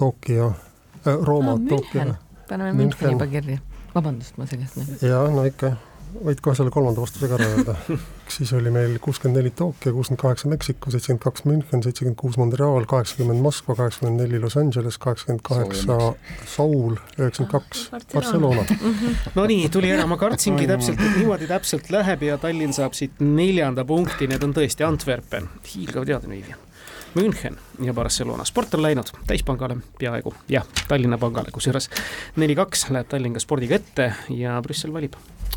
Tokyo 0.00 0.52
äh,, 0.52 1.14
Rooma 1.14 1.58
ah,, 1.58 1.66
Tokyo. 1.68 2.14
paneme 2.48 2.76
Müncheni 2.78 3.16
juba 3.16 3.30
kirja, 3.30 3.58
vabandust, 3.94 4.38
ma 4.38 4.46
segasin. 4.50 4.96
jaa, 5.02 5.26
no 5.34 5.46
ikka 5.50 5.76
võid 6.14 6.40
kohe 6.44 6.56
selle 6.56 6.70
kolmanda 6.74 7.02
vastuse 7.02 7.28
ka 7.28 7.36
ära 7.38 7.46
öelda. 7.50 7.74
siis 8.34 8.52
oli 8.56 8.70
meil 8.74 8.96
kuuskümmend 9.02 9.40
neli 9.40 9.52
Tokyo, 9.56 9.92
kuuskümmend 9.96 10.20
kaheksa 10.20 10.50
Meksiko, 10.50 10.92
seitsekümmend 10.94 11.22
kaks 11.24 11.44
München, 11.48 11.82
seitsekümmend 11.84 12.18
kuus 12.20 12.38
Montreal, 12.40 12.86
kaheksakümmend 12.90 13.42
Moskva, 13.44 13.76
kaheksakümmend 13.78 14.22
neli 14.22 14.40
Los 14.42 14.56
Angeles, 14.60 14.98
kaheksakümmend 15.02 15.44
kaheksa 15.46 15.98
Seoul, 16.56 16.98
üheksakümmend 17.18 17.52
kaks 17.52 17.86
Barcelona. 18.14 18.66
Nonii, 19.34 19.68
tuli 19.74 19.92
ära, 19.94 20.06
ma 20.10 20.18
kartsingi 20.20 20.68
täpselt, 20.70 21.00
et 21.00 21.18
niimoodi 21.20 21.50
täpselt 21.50 21.90
läheb 21.94 22.26
ja 22.28 22.38
Tallinn 22.42 22.76
saab 22.76 22.96
siit 22.98 23.22
neljanda 23.24 23.86
punkti, 23.88 24.30
need 24.30 24.46
on 24.46 24.54
tõesti 24.56 24.86
Antwerpen, 24.86 25.50
hiilgav 25.74 26.08
teadmine. 26.08 26.60
München 27.14 27.54
ja 27.86 27.92
Barcelona, 27.94 28.42
sport 28.44 28.74
on 28.74 28.82
läinud 28.82 29.12
täispangale 29.28 29.76
peaaegu, 30.00 30.34
jah, 30.50 30.66
Tallinna 30.88 31.18
pangale, 31.22 31.54
kusjuures 31.54 31.86
neli-kaks 32.42 32.88
läheb 32.90 33.12
Tallinn 33.12 33.38
ka 33.38 33.42
spordiga 33.44 33.78
ette 33.78 34.10
ja 34.34 34.58
Brüssel 34.66 34.90
valib 34.94 35.14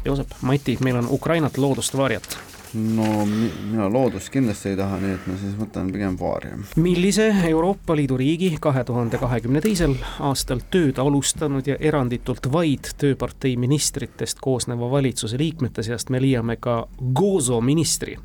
Joosep, 0.07 0.37
Mati, 0.41 0.77
meil 0.81 1.01
on 1.03 1.09
Ukrainat 1.11 1.57
loodust 1.57 1.97
varjata 1.97 2.37
no 2.73 3.25
mina 3.25 3.87
loodust 3.93 4.29
kindlasti 4.29 4.69
ei 4.73 4.77
taha, 4.77 4.99
nii 5.01 5.13
et 5.15 5.27
ma 5.29 5.35
siis 5.39 5.55
võtan 5.57 5.89
pigem 5.93 6.17
Vaaria. 6.19 6.57
millise 6.75 7.27
Euroopa 7.49 7.95
Liidu 7.95 8.17
riigi 8.19 8.51
kahe 8.61 8.83
tuhande 8.87 9.19
kahekümne 9.21 9.61
teisel 9.63 9.95
aastal 10.19 10.61
tööd 10.71 10.99
alustanud 11.01 11.67
ja 11.67 11.77
eranditult 11.79 12.51
vaid 12.51 12.91
tööpartei 12.99 13.55
ministritest 13.57 14.41
koosneva 14.43 14.91
valitsuse 14.91 15.39
liikmete 15.39 15.83
seast 15.83 16.11
me 16.13 16.21
leiame 16.21 16.57
ka 16.59 16.85
Gozo 17.13 17.61
ministri? 17.61 18.17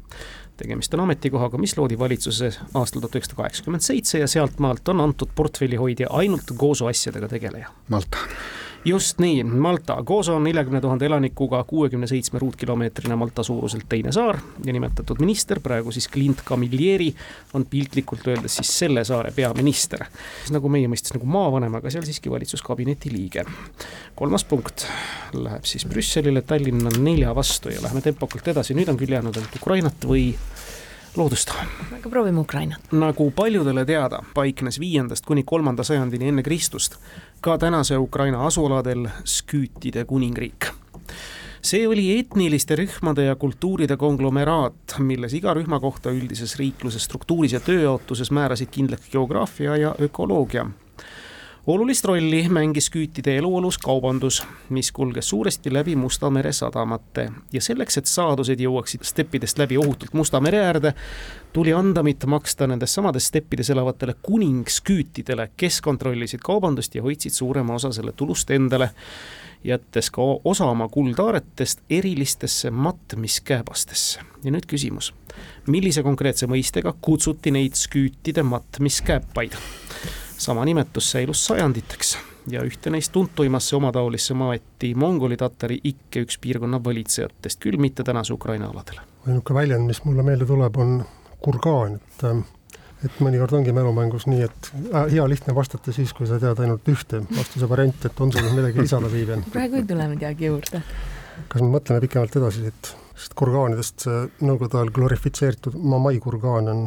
tegemist 0.62 0.94
on 0.94 1.00
ametikohaga, 1.00 1.58
mis 1.58 1.72
loodi 1.78 1.96
valitsuses 1.98 2.58
aastal 2.78 3.00
tuhat 3.00 3.16
üheksasada 3.16 3.40
kaheksakümmend 3.40 3.82
seitse 3.82 4.20
ja 4.20 4.28
sealtmaalt 4.30 4.88
on 4.92 5.00
antud 5.00 5.32
portfellihoidja 5.34 6.10
ainult 6.10 6.52
Gozo 6.58 6.86
asjadega 6.86 7.30
tegeleja. 7.32 7.72
Malta 7.90 8.20
just 8.84 9.18
nii, 9.18 9.44
Malta, 9.44 9.96
Gozo 10.02 10.36
on 10.36 10.44
neljakümne 10.44 10.80
tuhande 10.80 11.06
elanikuga 11.06 11.64
kuuekümne 11.64 12.06
seitsme 12.06 12.38
ruutkilomeetrine 12.38 13.16
Malta 13.16 13.42
suuruselt 13.42 13.84
teine 13.88 14.12
saar 14.12 14.38
ja 14.64 14.72
nimetatud 14.72 15.20
minister, 15.20 15.60
praegu 15.60 15.92
siis 15.92 16.08
Clint 16.10 16.42
Camilleri, 16.44 17.14
on 17.54 17.66
piltlikult 17.70 18.26
öeldes 18.26 18.56
siis 18.56 18.72
selle 18.78 19.04
saare 19.04 19.32
peaminister. 19.36 20.04
nagu 20.50 20.68
meie 20.68 20.88
mõistes 20.90 21.14
nagu 21.14 21.26
maavanem, 21.26 21.74
aga 21.78 21.90
seal 21.90 22.04
siiski 22.06 22.30
valitsuskabineti 22.30 23.12
liige. 23.12 23.44
kolmas 24.14 24.44
punkt 24.44 24.86
läheb 25.32 25.64
siis 25.64 25.86
Brüsselile, 25.86 26.42
Tallinn 26.42 26.86
on 26.86 27.04
nelja 27.04 27.34
vastu 27.34 27.70
ja 27.70 27.82
läheme 27.82 28.00
tempokalt 28.00 28.48
edasi, 28.48 28.74
nüüd 28.74 28.90
on 28.90 28.98
küll 28.98 29.14
jäänud 29.14 29.36
ainult 29.36 29.60
Ukrainat 29.62 30.06
või 30.06 30.32
loodust. 31.16 31.50
aga 31.98 32.10
proovime 32.10 32.40
Ukrainat. 32.40 32.80
nagu 32.92 33.30
paljudele 33.30 33.84
teada, 33.84 34.22
paiknes 34.34 34.80
viiendast 34.80 35.26
kuni 35.26 35.42
kolmanda 35.42 35.84
sajandini 35.84 36.28
enne 36.28 36.42
Kristust 36.42 36.98
ka 37.42 37.58
tänase 37.58 37.96
Ukraina 37.98 38.46
asuladel 38.46 39.08
sküütide 39.24 40.04
kuningriik. 40.04 40.68
See 41.62 41.88
oli 41.88 42.18
etniliste 42.18 42.76
rühmade 42.78 43.24
ja 43.26 43.34
kultuuride 43.36 43.96
konglomeraat, 43.96 44.94
milles 44.98 45.34
iga 45.34 45.54
rühma 45.54 45.80
kohta 45.82 46.10
üldises 46.10 46.54
riikluse 46.58 47.02
struktuuris 47.02 47.54
ja 47.54 47.60
tööjaotuses 47.62 48.30
määrasid 48.30 48.70
kindlaks 48.70 49.10
geograafia 49.10 49.76
ja 49.76 49.94
ökoloogia 50.00 50.66
olulist 51.66 52.04
rolli 52.04 52.48
mängis 52.48 52.90
küütide 52.90 53.36
eluolus 53.36 53.78
kaubandus, 53.78 54.42
mis 54.68 54.92
kulges 54.92 55.28
suuresti 55.28 55.72
läbi 55.74 55.96
Musta 55.96 56.30
mere 56.30 56.52
sadamate 56.52 57.28
ja 57.52 57.60
selleks, 57.60 57.98
et 57.98 58.06
saadused 58.10 58.60
jõuaksid 58.60 59.04
steppidest 59.06 59.58
läbi 59.58 59.78
ohutult 59.78 60.14
Musta 60.14 60.40
mere 60.40 60.58
äärde, 60.58 60.94
tuli 61.52 61.72
andamit 61.72 62.26
maksta 62.26 62.66
nendes 62.66 62.94
samades 62.94 63.28
steppides 63.30 63.70
elavatele 63.70 64.14
kuningsküütidele, 64.22 65.50
kes 65.56 65.80
kontrollisid 65.80 66.42
kaubandust 66.42 66.94
ja 66.94 67.02
hoidsid 67.02 67.32
suurema 67.32 67.74
osa 67.74 67.92
selle 67.92 68.12
tulust 68.12 68.50
endale, 68.50 68.90
jättes 69.64 70.10
ka 70.10 70.22
osa 70.44 70.66
oma 70.66 70.88
kuldaaretest 70.88 71.84
erilistesse 71.90 72.70
matmiskääbastesse. 72.70 74.20
ja 74.44 74.50
nüüd 74.50 74.66
küsimus, 74.66 75.14
millise 75.66 76.02
konkreetse 76.02 76.46
mõistega 76.50 76.94
kutsuti 77.00 77.54
neid 77.54 77.78
sküütide 77.78 78.42
matmiskääpaid? 78.42 79.54
Sama 80.42 80.64
nimetus 80.68 81.10
säilus 81.14 81.46
sajanditeks 81.46 82.16
ja 82.50 82.62
ühte 82.66 82.90
neist 82.90 83.12
tuntuimasse 83.12 83.76
omataolisse 83.76 84.34
maeti 84.34 84.94
mongoli-tatari 84.98 85.78
ikke 85.92 86.24
üks 86.26 86.38
piirkonna 86.42 86.80
valitsejatest, 86.84 87.60
küll 87.62 87.78
mitte 87.78 88.04
tänase 88.04 88.34
Ukraina 88.34 88.70
aladel. 88.70 88.98
ainuke 89.26 89.54
väljend, 89.54 89.86
mis 89.86 90.02
mulle 90.04 90.22
meelde 90.26 90.46
tuleb, 90.46 90.76
on 90.76 91.04
kurgaan, 91.42 92.00
et 92.00 92.26
et 93.02 93.18
mõnikord 93.18 93.54
ongi 93.58 93.72
mälumängus 93.74 94.28
nii, 94.30 94.46
et 94.46 94.68
äh, 94.94 95.06
hea 95.10 95.24
lihtne 95.28 95.54
vastata 95.54 95.94
siis, 95.94 96.12
kui 96.14 96.26
sa 96.30 96.38
tead 96.42 96.60
ainult 96.62 96.86
ühte 96.88 97.22
vastuse 97.36 97.68
varianti, 97.68 98.06
et 98.06 98.20
on 98.22 98.32
sul 98.34 98.50
midagi 98.54 98.82
lisada, 98.82 99.10
Viivian? 99.10 99.42
praegu 99.52 99.80
ei 99.80 99.86
tule 99.88 100.06
midagi 100.10 100.50
juurde. 100.50 100.82
kas 101.48 101.64
me 101.64 101.70
mõtleme 101.72 102.02
pikemalt 102.04 102.36
edasi, 102.38 102.68
et 102.70 102.92
sest 103.18 103.34
kurgaanidest 103.38 104.06
see 104.06 104.20
nõukogude 104.42 104.78
ajal 104.78 104.92
glorifitseeritud 104.98 105.78
Mamai 105.78 106.18
kurgaan 106.22 106.70
on 106.70 106.84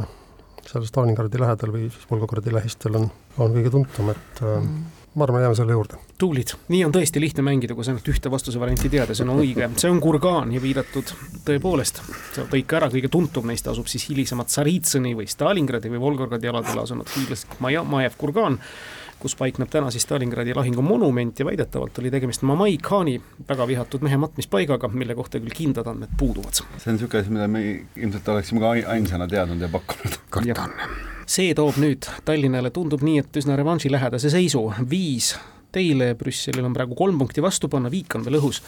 seal 0.69 0.85
Stalingradi 0.87 1.41
lähedal 1.41 1.73
või 1.73 1.87
siis 1.87 2.05
Volgogradi 2.09 2.53
lähistel 2.53 2.99
on, 2.99 3.09
on 3.37 3.55
kõige 3.55 3.71
tuntum, 3.73 4.11
et 4.13 4.41
mm. 4.41 4.75
ma 5.15 5.27
arvan, 5.27 5.45
jääme 5.45 5.57
selle 5.59 5.77
juurde. 5.77 5.99
tublid, 6.21 6.55
nii 6.73 6.81
on 6.87 6.95
tõesti 6.95 7.21
lihtne 7.23 7.45
mängida, 7.45 7.77
kui 7.77 7.85
sa 7.85 7.93
ainult 7.93 8.09
ühte 8.11 8.31
vastuse 8.31 8.61
varianti 8.61 8.91
tead 8.91 9.11
ja 9.11 9.17
see 9.17 9.27
on 9.27 9.33
õige, 9.37 9.69
see 9.81 9.91
on 9.91 10.01
kurgaan 10.03 10.53
ja 10.55 10.63
viidatud 10.63 11.15
tõepoolest, 11.47 12.03
sa 12.35 12.47
tõid 12.51 12.67
ka 12.69 12.81
ära, 12.81 12.91
kõige 12.93 13.11
tuntum 13.13 13.47
neist 13.51 13.67
asub 13.71 13.89
siis 13.91 14.07
hilisemad 14.09 14.51
Tsaritsõni 14.51 15.15
või 15.17 15.29
Stalingradi 15.31 15.93
või 15.93 16.03
Volgogradi 16.03 16.51
aladel 16.51 16.83
asunud 16.83 17.09
hiiglaslik 17.17 17.59
Maja, 17.63 17.85
Majev 17.87 18.19
kurgaan 18.21 18.61
kus 19.25 19.35
paikneb 19.39 19.71
täna 19.73 19.89
siis 19.93 20.05
Stalingradi 20.05 20.53
lahingu 20.53 20.83
monument 20.85 21.39
ja 21.39 21.47
väidetavalt 21.47 21.97
oli 22.01 22.11
tegemist 22.13 22.45
Mamai 22.45 22.77
Khani 22.77 23.15
väga 23.49 23.65
vihatud 23.67 24.05
mehe 24.05 24.19
matmispaigaga, 24.21 24.91
mille 24.93 25.15
kohta 25.17 25.41
küll 25.41 25.55
kindlad 25.55 25.89
andmed 25.89 26.13
puuduvad. 26.19 26.61
see 26.77 26.91
on 26.91 26.99
niisugune 26.99 27.23
asi, 27.23 27.33
mida 27.33 27.47
me 27.47 27.63
ilmselt 27.95 28.29
oleksime 28.35 28.61
ka 28.61 28.75
ainsana 28.93 29.27
teadnud 29.27 29.61
ja 29.61 29.69
pakkunud. 29.73 30.19
kardan. 30.29 30.77
see 31.25 31.55
toob 31.57 31.81
nüüd 31.81 32.05
Tallinnale, 32.25 32.69
tundub 32.75 33.01
nii, 33.01 33.23
et 33.23 33.41
üsna 33.41 33.57
revanšilähedase 33.57 34.29
seisu, 34.29 34.67
viis 34.89 35.33
teile, 35.73 36.13
Brüsselil 36.15 36.65
on 36.65 36.75
praegu 36.77 36.95
kolm 36.95 37.17
punkti 37.19 37.43
vastu 37.43 37.69
panna, 37.71 37.89
viik 37.91 38.13
on 38.15 38.23
veel 38.27 38.39
õhus 38.39 38.61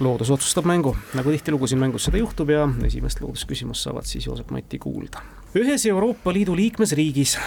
loodus 0.00 0.30
otsustab 0.30 0.64
mängu, 0.64 0.96
nagu 1.14 1.30
tihtilugu 1.30 1.66
siin 1.66 1.80
mängus 1.80 2.04
seda 2.08 2.18
juhtub 2.20 2.50
ja 2.50 2.68
esimest 2.84 3.20
loodusküsimust 3.20 3.86
saavad 3.86 4.04
siis 4.04 4.26
Joosep 4.26 4.50
Mati 4.50 4.78
kuulda. 4.78 5.22
ühes 5.54 5.86
Euroopa 5.86 6.32
Liidu 6.32 6.56
liikmesriigis, 6.56 7.38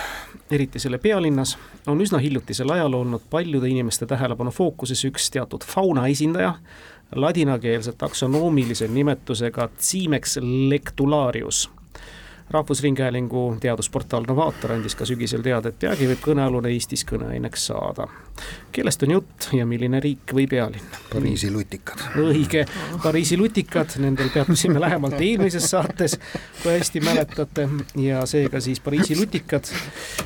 eriti 0.52 0.80
selle 0.80 0.98
pealinnas, 0.98 1.58
on 1.88 2.02
üsna 2.02 2.18
hiljutisel 2.18 2.70
ajal 2.70 2.94
olnud 2.94 3.22
paljude 3.30 3.70
inimeste 3.70 4.06
tähelepanu 4.06 4.52
fookuses 4.52 5.06
üks 5.06 5.30
teatud 5.32 5.66
fauna 5.66 6.08
esindaja, 6.08 6.54
ladinakeelse 7.16 7.94
taksonoomilise 7.98 8.88
nimetusega 8.88 9.70
Cimex 9.80 10.38
lectularius 10.70 11.70
rahvusringhäälingu 12.52 13.58
teadusportaal 13.62 14.26
Novaator 14.28 14.72
andis 14.72 14.96
ka 14.96 15.06
sügisel 15.06 15.44
teada, 15.46 15.70
et 15.70 15.80
peagi 15.80 16.08
võib 16.10 16.22
kõnealune 16.24 16.72
Eestis 16.74 17.06
kõneaineks 17.10 17.70
saada. 17.70 18.08
kellest 18.72 19.04
on 19.04 19.12
jutt 19.12 19.50
ja 19.54 19.66
milline 19.66 20.00
riik 20.00 20.32
või 20.34 20.46
pealinn? 20.48 20.94
Pariisi 21.14 21.50
lutikad. 21.52 22.00
õige, 22.16 22.66
Pariisi 23.04 23.38
lutikad, 23.38 23.98
nendel 24.00 24.30
peatusime 24.34 24.80
lähemalt 24.80 25.20
eelmises 25.20 25.70
saates, 25.70 26.16
kui 26.64 26.72
hästi 26.72 27.02
mäletate, 27.04 27.68
ja 28.00 28.26
seega 28.26 28.62
siis 28.62 28.80
Pariisi 28.80 29.18
lutikad, 29.20 29.68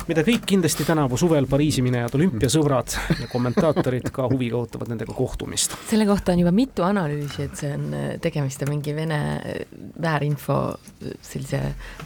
mida 0.08 0.22
kõik 0.22 0.46
kindlasti 0.46 0.84
tänavu 0.84 1.18
suvel 1.20 1.48
Pariisi 1.50 1.82
minejad 1.82 2.14
olümpiasõbrad 2.14 2.96
ja 3.20 3.28
kommentaatorid 3.32 4.08
ka 4.14 4.28
huviga 4.30 4.60
ootavad 4.62 4.92
nendega 4.92 5.12
kohtumist. 5.12 5.74
selle 5.90 6.06
kohta 6.06 6.32
on 6.32 6.44
juba 6.44 6.52
mitu 6.52 6.86
analüüsi, 6.86 7.48
et 7.48 7.56
see 7.56 7.72
on 7.74 7.90
tegemist 8.20 8.62
on 8.62 8.74
mingi 8.76 8.94
Vene 8.94 9.20
väärinfo 10.02 10.78
sellise 11.22 11.60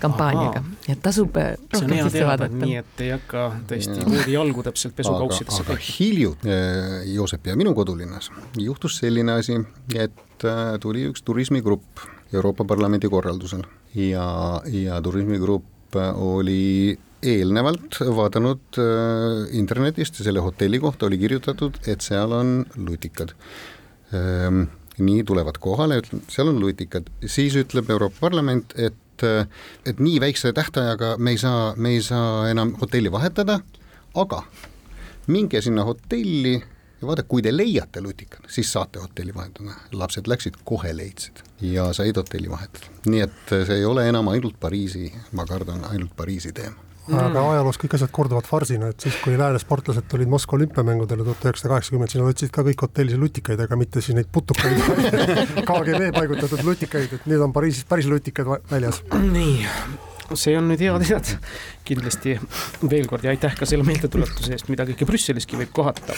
kampaaniaga. 0.09 0.63
Ja 0.89 0.97
tasub 1.03 1.37
äh, 1.41 1.55
rohkem 1.73 1.95
sisse 2.09 2.27
vaadata. 2.27 2.61
nii 2.63 2.77
et 2.81 3.03
ei 3.05 3.11
hakka 3.15 3.45
tõesti 3.71 4.07
voodi 4.07 4.35
jalgu 4.35 4.65
täpselt 4.67 4.97
pesukaussidesse 4.99 5.65
aga, 5.65 5.77
aga 5.77 5.89
hiljuti 5.89 6.53
äh, 6.53 6.95
Joosepi 7.15 7.53
ja 7.53 7.59
minu 7.59 7.75
kodulinnas. 7.79 8.31
Juhtus 8.59 8.99
selline 9.03 9.39
asi, 9.39 9.59
et 9.95 10.47
äh, 10.49 10.77
tuli 10.83 11.07
üks 11.11 11.25
turismigrupp 11.27 12.07
Euroopa 12.33 12.67
Parlamendi 12.69 13.09
korraldusel. 13.09 13.65
Ja, 13.97 14.61
ja 14.69 14.99
turismigrupp 15.03 15.97
oli 15.97 16.99
eelnevalt 17.25 17.97
vaadanud 18.15 18.77
internetist 19.57 20.21
ja 20.21 20.27
selle 20.29 20.43
hotelli 20.45 20.79
kohta 20.79 21.09
oli 21.09 21.19
kirjutatud, 21.19 21.81
et 21.89 22.05
seal 22.05 22.35
on 22.37 22.61
lutikad. 22.77 23.33
Ehm, 24.13 24.67
nii 24.99 25.25
tulevad 25.25 25.59
kohale, 25.63 26.01
seal 26.29 26.53
on 26.53 26.61
lutikad, 26.61 27.09
siis 27.27 27.57
ütleb 27.59 27.91
Euroopa 27.91 28.21
Parlament, 28.21 28.77
et 28.77 28.97
et, 29.23 29.51
et 29.87 30.01
nii 30.01 30.21
väikse 30.21 30.53
tähtajaga 30.53 31.17
me 31.19 31.35
ei 31.35 31.39
saa, 31.39 31.75
me 31.77 31.95
ei 31.97 32.03
saa 32.03 32.49
enam 32.51 32.75
hotelli 32.81 33.13
vahetada, 33.13 33.61
aga 34.15 34.43
minge 35.27 35.61
sinna 35.63 35.85
hotelli 35.85 36.55
ja 37.01 37.07
vaata, 37.07 37.23
kui 37.23 37.43
te 37.43 37.53
leiate 37.57 38.03
lutikad, 38.03 38.49
siis 38.49 38.73
saate 38.73 38.99
hotelli 38.99 39.35
vahetada. 39.35 39.77
lapsed 39.93 40.27
läksid, 40.27 40.59
kohe 40.65 40.97
leidsid 40.97 41.45
ja 41.61 41.93
said 41.93 42.17
hotelli 42.17 42.51
vahetada. 42.51 42.91
nii 43.07 43.21
et 43.21 43.55
see 43.55 43.79
ei 43.79 43.85
ole 43.85 44.09
enam 44.09 44.29
ainult 44.29 44.61
Pariisi, 44.61 45.13
ma 45.33 45.47
kardan, 45.47 45.85
ainult 45.91 46.17
Pariisi 46.17 46.53
teema 46.53 46.88
aga 47.09 47.29
mm. 47.29 47.51
ajaloos 47.55 47.79
kõik 47.81 47.97
asjad 47.97 48.13
korduvad 48.15 48.49
farsina, 48.49 48.91
et 48.93 49.07
siis, 49.07 49.17
kui 49.23 49.39
lääne 49.39 49.61
sportlased 49.63 50.09
tulid 50.11 50.29
Moskva 50.31 50.59
olümpiamängudele 50.59 51.25
tuhat 51.27 51.47
üheksasada 51.49 51.75
kaheksakümmend, 51.75 52.13
siis 52.13 52.21
nad 52.21 52.29
võtsid 52.29 52.53
ka 52.55 52.65
kõik 52.67 52.85
hotellis 52.85 53.21
lutikaid, 53.21 53.63
aga 53.65 53.79
mitte 53.81 54.03
siis 54.05 54.19
neid 54.19 54.29
putukaid 54.33 54.77
KGB 55.69 56.13
paigutatud 56.17 56.65
lutikaid, 56.67 57.17
et 57.19 57.31
need 57.31 57.45
on 57.45 57.55
Pariisis 57.57 57.89
päris 57.89 58.09
lutikad 58.11 58.51
väljas. 58.71 59.01
nii, 59.15 59.65
see 60.37 60.57
on 60.59 60.69
nüüd 60.69 60.83
hea 60.85 60.99
teada. 61.01 61.39
kindlasti 61.89 62.37
veel 62.85 63.09
kord 63.09 63.25
ja 63.25 63.33
aitäh 63.33 63.55
ka 63.57 63.67
selle 63.69 63.87
meeldetuletuse 63.89 64.53
eest, 64.53 64.69
mida 64.69 64.85
kõike 64.91 65.09
Brüsseliski 65.09 65.57
võib 65.61 65.73
kohata. 65.77 66.17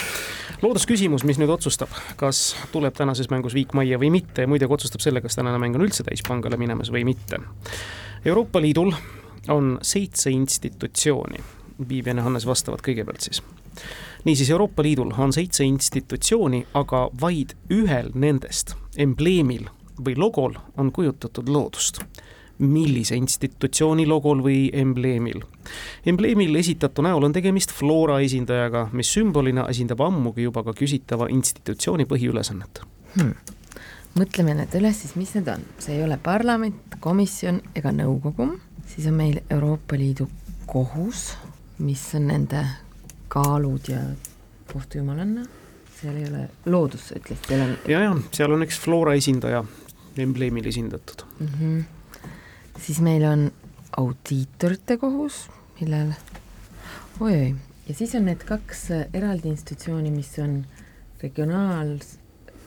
loodusküsimus, 0.64 1.24
mis 1.29 1.38
nüüd 1.38 1.53
otsustab, 1.55 1.94
kas 2.18 2.57
tuleb 2.74 2.96
tänases 2.98 3.31
mängus 3.31 3.55
viik 3.55 3.76
majja 3.79 4.00
või 4.03 4.11
mitte 4.18 4.46
ja 4.46 4.50
muidugi 4.50 4.81
otsustab 4.81 5.05
selle, 5.05 5.22
kas 5.22 5.38
tänane 5.38 5.62
mäng 5.62 5.79
on 5.79 5.87
üldse 5.87 6.07
täispangale 6.07 6.59
minemas 6.59 6.90
või 6.90 7.07
mitte. 7.07 7.38
Euroopa 8.26 8.61
Liidul 8.61 8.92
on 9.48 9.79
seitse 9.83 10.31
institutsiooni. 10.31 11.40
Viivian 11.88 12.16
ja 12.16 12.22
Hannes 12.22 12.46
vastavad 12.46 12.83
kõigepealt 12.85 13.20
siis. 13.20 13.42
niisiis, 14.24 14.50
Euroopa 14.50 14.83
Liidul 14.83 15.12
on 15.18 15.33
seitse 15.33 15.64
institutsiooni, 15.64 16.66
aga 16.74 17.09
vaid 17.20 17.55
ühel 17.70 18.11
nendest 18.14 18.74
embleemil 18.96 19.68
või 20.05 20.16
logol 20.16 20.59
on 20.76 20.92
kujutatud 20.92 21.48
loodust 21.48 22.03
millise 22.61 23.16
institutsiooni 23.16 24.07
logol 24.07 24.42
või 24.44 24.68
embleemil. 24.76 25.40
embleemil 26.07 26.55
esitatu 26.61 27.03
näol 27.03 27.24
on 27.24 27.33
tegemist 27.33 27.72
Flora 27.72 28.20
esindajaga, 28.20 28.88
mis 28.92 29.12
sümbolina 29.12 29.66
esindab 29.72 30.00
ammugi 30.05 30.44
juba 30.48 30.62
ka 30.66 30.74
küsitava 30.76 31.31
institutsiooni 31.33 32.05
põhiülesannet 32.11 32.83
hmm.. 33.16 33.35
mõtleme 34.20 34.57
need 34.61 34.76
üles 34.76 35.00
siis, 35.03 35.16
mis 35.16 35.33
need 35.38 35.48
on, 35.48 35.64
see 35.79 35.96
ei 35.96 36.05
ole 36.05 36.18
parlament, 36.22 36.98
komisjon 37.00 37.62
ega 37.74 37.94
nõukogu 37.96 38.50
siis 38.94 39.07
on 39.07 39.14
meil 39.14 39.40
Euroopa 39.50 39.98
Liidu 39.98 40.29
kohus, 40.66 41.35
mis 41.79 42.03
on 42.14 42.26
nende 42.31 42.64
kaalud 43.31 43.88
ja 43.88 44.00
kohtujumalanna, 44.72 45.44
seal 46.00 46.16
ei 46.16 46.26
ole 46.29 46.42
loodus, 46.66 47.09
sa 47.09 47.18
ütlesid, 47.18 47.46
seal 47.48 47.64
on. 47.66 47.76
ja, 47.90 48.03
ja 48.07 48.12
seal 48.35 48.55
on 48.55 48.66
üks 48.66 48.79
Flora 48.83 49.14
esindaja 49.18 49.64
embleemil 50.20 50.66
esindatud 50.66 51.24
mm. 51.38 51.46
-hmm. 51.46 52.29
siis 52.81 53.00
meil 53.00 53.24
on 53.24 53.50
audiitorite 53.96 54.96
kohus, 54.96 55.48
millel 55.81 56.12
oi-oi, 57.20 57.55
ja 57.88 57.94
siis 57.94 58.14
on 58.14 58.26
need 58.31 58.42
kaks 58.46 58.87
eraldi 59.12 59.50
institutsiooni, 59.55 60.11
mis 60.14 60.33
on 60.42 60.61
regionaal, 61.22 61.96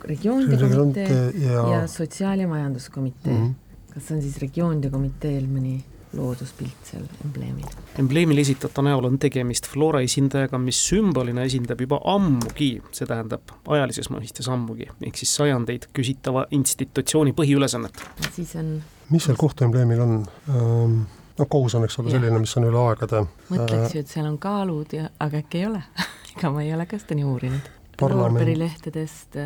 regioonide 0.04 0.58
komitee 0.58 1.32
ja, 1.46 1.68
ja 1.76 1.88
sotsiaal- 1.88 2.40
ja 2.40 2.48
majanduskomitee 2.48 3.34
mm. 3.34 3.48
-hmm. 3.48 3.94
kas 3.94 4.12
on 4.12 4.22
siis 4.22 4.38
regioonide 4.38 4.90
komiteel 4.90 5.48
mõni 5.48 5.82
looduspilt 6.14 6.92
seal 6.92 7.06
embleemil. 7.26 7.68
embleemil 8.00 8.42
esitatu 8.44 8.86
näol 8.86 9.10
on 9.10 9.20
tegemist 9.20 9.68
Flora 9.72 10.04
esindajaga, 10.06 10.60
mis 10.62 10.80
sümbolina 10.90 11.46
esindab 11.48 11.82
juba 11.82 12.00
ammugi, 12.14 12.76
see 12.92 13.10
tähendab 13.10 13.56
ajalises 13.68 14.12
mõistes 14.14 14.50
ammugi, 14.52 14.90
ehk 15.02 15.20
siis 15.20 15.36
sajandeid 15.42 15.90
küsitava 15.94 16.46
institutsiooni 16.52 17.36
põhiülesannet. 17.38 18.06
siis 18.32 18.56
on 18.62 18.76
mis 19.10 19.28
seal 19.28 19.38
kohtuembleemil 19.40 20.02
on 20.02 20.16
ähm,? 20.50 21.04
no 21.40 21.46
kohus 21.50 21.76
on, 21.76 21.84
eks 21.88 22.00
ole, 22.00 22.12
selline, 22.14 22.40
mis 22.40 22.58
on 22.60 22.68
üle 22.70 22.82
aegade. 22.88 23.24
mõtleks 23.50 23.96
ju, 23.96 24.04
et 24.04 24.12
seal 24.12 24.28
on 24.30 24.38
kaalud 24.42 24.94
ja, 24.94 25.10
aga 25.24 25.42
äkki 25.42 25.64
ei 25.64 25.70
ole 25.72 25.82
ega 26.36 26.54
ma 26.54 26.64
ei 26.66 26.74
ole 26.76 26.86
ka 26.90 27.00
seda 27.02 27.18
nii 27.18 27.28
uurinud. 27.30 27.74
loorberilehtedest 28.02 29.40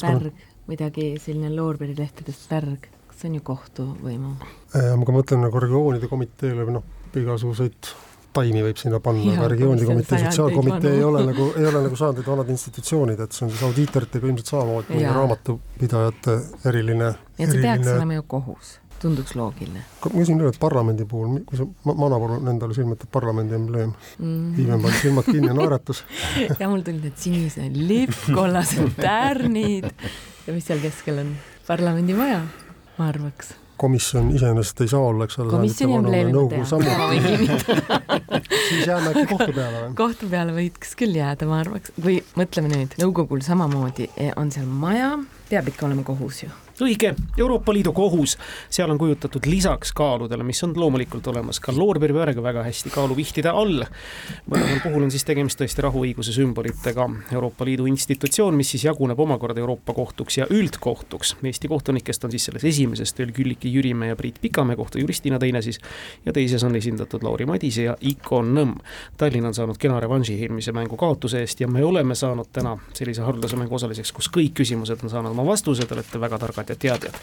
pärg, 0.00 0.44
midagi 0.68 1.10
selline 1.22 1.52
loorberilehtedest 1.56 2.48
pärg 2.50 2.88
see 3.18 3.30
on 3.30 3.38
ju 3.38 3.46
kohtuvõimu. 3.46 4.34
ma 4.74 5.08
ka 5.08 5.14
mõtlen 5.14 5.42
nagu 5.46 5.64
regioonide 5.64 6.10
komiteele 6.10 6.66
või 6.68 6.78
noh, 6.78 6.86
igasuguseid 7.18 7.94
taimi 8.38 8.62
võib 8.62 8.78
sinna 8.78 9.00
panna, 9.02 9.32
aga 9.34 9.46
regioonide 9.52 9.86
komitee, 9.88 10.18
sotsiaalkomitee 10.26 10.98
ei 10.98 11.06
ole 11.06 11.22
nagu, 11.26 11.52
ei 11.58 11.68
ole 11.68 11.84
nagu 11.86 11.96
sajandeid 11.98 12.28
vanad 12.28 12.50
institutsioonid, 12.54 13.22
et 13.24 13.34
see 13.34 13.46
on 13.46 13.54
siis 13.54 13.64
audiitoritega 13.66 14.28
ilmselt 14.28 14.52
samamoodi, 14.52 15.00
raamatupidajate 15.06 16.36
eriline 16.70 17.08
ja 17.08 17.16
see 17.16 17.48
eriline... 17.48 17.64
peaks 17.64 17.90
olema 17.94 18.18
ju 18.18 18.26
kohus, 18.34 18.74
tunduks 19.02 19.34
loogiline. 19.38 19.82
ma 20.04 20.12
küsin 20.12 20.38
üle, 20.38 20.52
et 20.52 20.60
parlamendi 20.62 21.08
puhul, 21.08 21.40
kui 21.48 21.58
see 21.58 21.66
Manapuru 21.88 22.38
endale 22.52 22.76
silma 22.76 22.98
ette 22.98 23.10
parlamendi 23.18 23.58
embleem 23.58 23.96
mm., 23.96 24.54
Viimen 24.60 24.86
pani 24.86 25.02
silmad 25.02 25.32
kinni 25.32 25.50
ja 25.50 25.58
naeratas 25.58 26.04
ja 26.60 26.70
mul 26.70 26.86
tulid 26.86 27.08
need 27.08 27.18
sinised 27.18 27.82
lipp, 27.88 28.14
kollased 28.28 28.94
tärnid 29.00 29.90
ja 30.46 30.54
mis 30.54 30.68
seal 30.68 30.84
keskel 30.84 31.24
on? 31.24 31.36
parlamendimaja 31.66 32.42
ma 32.98 33.08
arvaks 33.12 33.54
komisjon 33.78 34.30
iseenesest 34.34 34.80
ei 34.82 34.90
saa 34.90 35.00
olla, 35.00 35.26
eks 35.28 35.38
ole. 35.38 35.52
komisjoni 35.54 35.96
embleemi 35.98 36.32
ma 36.32 36.64
tean, 36.82 37.68
siis 38.68 38.86
jääme 38.86 39.12
äkki 39.12 39.26
kohtu 39.30 39.52
peale 39.54 39.82
või? 39.82 39.92
kohtu 40.00 40.30
peale 40.32 40.54
võiks 40.56 40.94
küll 40.98 41.18
jääda, 41.18 41.46
ma 41.50 41.60
arvaks, 41.62 41.94
või 42.02 42.18
mõtleme 42.38 42.72
nüüd, 42.72 42.96
nõukogul 43.00 43.44
samamoodi 43.46 44.10
eh, 44.16 44.32
on 44.36 44.50
seal 44.54 44.66
maja, 44.66 45.12
peab 45.50 45.68
ikka 45.68 45.86
olema 45.86 46.06
kohus 46.06 46.42
ju 46.42 46.50
õige, 46.84 47.14
Euroopa 47.38 47.72
Liidu 47.74 47.92
kohus, 47.92 48.36
seal 48.70 48.90
on 48.90 48.98
kujutatud 48.98 49.46
lisaks 49.46 49.92
kaaludele, 49.96 50.44
mis 50.46 50.60
on 50.62 50.74
loomulikult 50.76 51.26
olemas 51.26 51.60
ka 51.60 51.72
loorberitega 51.74 52.42
väga 52.42 52.62
hästi 52.66 52.92
kaaluvihtide 52.94 53.50
all. 53.50 53.82
mõlemal 54.50 54.80
puhul 54.82 55.06
on 55.06 55.10
siis 55.10 55.24
tegemist 55.26 55.58
tõesti 55.60 55.82
rahuõiguse 55.84 56.32
sümbolitega. 56.32 57.08
Euroopa 57.32 57.64
Liidu 57.64 57.86
institutsioon, 57.90 58.54
mis 58.56 58.70
siis 58.70 58.84
jaguneb 58.84 59.18
omakorda 59.20 59.60
Euroopa 59.60 59.94
kohtuks 59.94 60.38
ja 60.38 60.46
üldkohtuks. 60.50 61.36
Eesti 61.42 61.68
kohtunikest 61.68 62.24
on 62.24 62.30
siis 62.30 62.44
selles 62.48 62.64
esimeses 62.64 63.14
veel 63.18 63.32
Külliki 63.32 63.72
Jürimäe 63.72 64.12
ja 64.12 64.16
Priit 64.16 64.40
Pikamäe 64.40 64.76
kohtujuristina 64.76 65.38
teine 65.38 65.62
siis 65.62 65.80
ja 66.26 66.32
teises 66.32 66.64
on 66.64 66.76
esindatud 66.76 67.22
Lauri 67.22 67.46
Madise 67.46 67.82
ja 67.82 67.96
Iko 68.00 68.42
Nõmm. 68.42 68.78
Tallinn 69.16 69.46
on 69.46 69.54
saanud 69.54 69.78
kena 69.78 70.00
revanši 70.00 70.38
eelmise 70.42 70.72
mängu 70.72 70.96
kaotuse 70.96 71.40
eest 71.40 71.60
ja 71.60 71.68
me 71.68 71.84
oleme 71.84 72.14
saanud 72.14 72.52
täna 72.52 72.76
sellise 72.92 73.22
haruldase 73.22 73.56
mängu 73.56 73.74
osaliseks, 73.74 74.12
kus 74.12 74.30
kõik 74.32 74.54
küsimused 74.62 75.02
on 75.04 75.10
saanud 75.10 75.36
oma 75.38 75.52
vastused, 75.52 75.92
olete 75.94 76.20
väga 76.20 76.38
targad 76.38 76.72
ja 76.72 76.76
teadjad. 76.76 77.20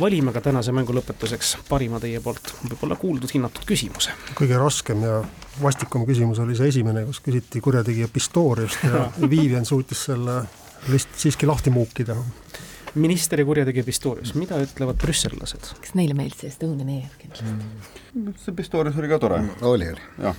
valime 0.00 0.32
ka 0.32 0.40
tänase 0.44 0.72
mängu 0.72 0.92
lõpetuseks 0.92 1.56
parima 1.68 2.00
teie 2.00 2.20
poolt 2.20 2.52
võib-olla 2.68 2.96
kuuldud, 3.00 3.30
hinnatud 3.34 3.64
küsimuse. 3.66 4.12
kõige 4.34 4.58
raskem 4.60 5.02
ja 5.02 5.22
vastikum 5.62 6.06
küsimus 6.06 6.38
oli 6.44 6.56
see 6.56 6.68
esimene, 6.68 7.04
kus 7.08 7.22
küsiti 7.24 7.60
kurjategija 7.64 8.08
Pistoriust 8.12 8.84
ja 8.84 9.08
Vivian 9.30 9.64
suutis 9.64 10.04
selle 10.10 10.42
vist 10.90 11.16
siiski 11.16 11.46
lahti 11.48 11.72
muukida 11.72 12.16
minister 12.94 13.40
ja 13.40 13.48
kurjategija 13.48 13.84
Pistorius, 13.84 14.34
mida 14.38 14.60
ütlevad 14.62 15.00
brüssellased? 15.02 15.72
kas 15.80 15.96
neile 15.98 16.14
meeldis 16.14 16.44
see 16.44 16.52
Estonian 16.52 16.92
Air 16.94 17.18
kindlasti 17.18 17.48
mm.? 17.48 18.36
see 18.44 18.54
Pistorius 18.54 19.00
oli 19.00 19.10
ka 19.10 19.18
tore. 19.18 19.40
oli, 19.62 19.90
oli. 19.94 20.34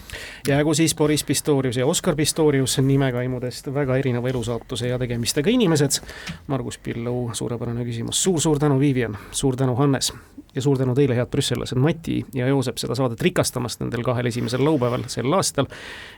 jäägu 0.48 0.78
siis 0.78 0.96
Boris 0.96 1.24
Pistorius 1.24 1.82
ja 1.82 1.86
Oskar 1.90 2.16
Pistorius 2.16 2.78
nimekaimudest 2.80 3.74
väga 3.74 3.98
erineva 3.98 4.30
elusaatuse 4.30 4.88
ja 4.88 5.00
tegemistega 5.00 5.50
inimesed. 5.50 6.00
Margus 6.48 6.78
Pillu 6.78 7.32
suurepärane 7.34 7.84
küsimus 7.86 8.24
suur,, 8.24 8.36
suur-suur 8.36 8.60
tänu, 8.60 8.80
Vivian, 8.80 9.18
suur 9.32 9.56
tänu, 9.56 9.76
Hannes 9.76 10.14
ja 10.56 10.62
suur 10.62 10.78
tänu 10.78 10.96
teile, 10.96 11.16
head 11.16 11.32
brüssellased, 11.32 11.80
Mati 11.80 12.26
ja 12.34 12.48
Joosep, 12.48 12.78
seda 12.78 12.96
saadet 12.96 13.22
rikastamast 13.22 13.80
nendel 13.84 14.04
kahel 14.04 14.32
esimesel 14.32 14.64
laupäeval 14.66 15.08
sel 15.08 15.34
aastal. 15.34 15.68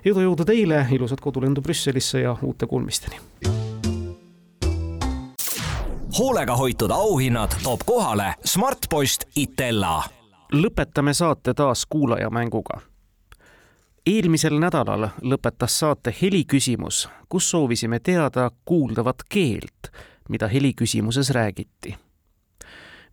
edu-jõudu 0.06 0.46
teile, 0.46 0.86
ilusat 0.92 1.22
kodulendu 1.22 1.62
Brüsselisse 1.62 2.26
ja 2.26 2.38
uute 2.42 2.68
kuulmisteni 2.68 3.22
hoolega 6.20 6.56
hoitud 6.56 6.92
auhinnad 6.92 7.52
toob 7.64 7.80
kohale 7.86 8.34
Smartpost 8.46 9.24
Itella. 9.36 10.04
lõpetame 10.54 11.14
saate 11.14 11.54
taas 11.54 11.86
kuulajamänguga. 11.86 12.82
eelmisel 14.06 14.60
nädalal 14.60 15.08
lõpetas 15.22 15.80
saate 15.80 16.16
heliküsimus, 16.22 17.10
kus 17.30 17.50
soovisime 17.50 18.00
teada 18.00 18.52
kuuldavat 18.66 19.16
keelt, 19.30 19.94
mida 20.30 20.48
heliküsimuses 20.48 21.30
räägiti. 21.30 21.98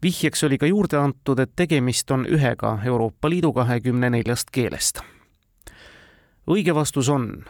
vihjeks 0.03 0.45
oli 0.45 0.59
ka 0.59 0.67
juurde 0.67 0.97
antud, 0.97 1.39
et 1.39 1.53
tegemist 1.57 2.11
on 2.11 2.27
ühega 2.27 2.79
Euroopa 2.85 3.31
Liidu 3.31 3.53
kahekümne 3.53 4.11
neljast 4.11 4.51
keelest. 4.53 5.01
õige 6.51 6.75
vastus 6.75 7.09
on, 7.09 7.45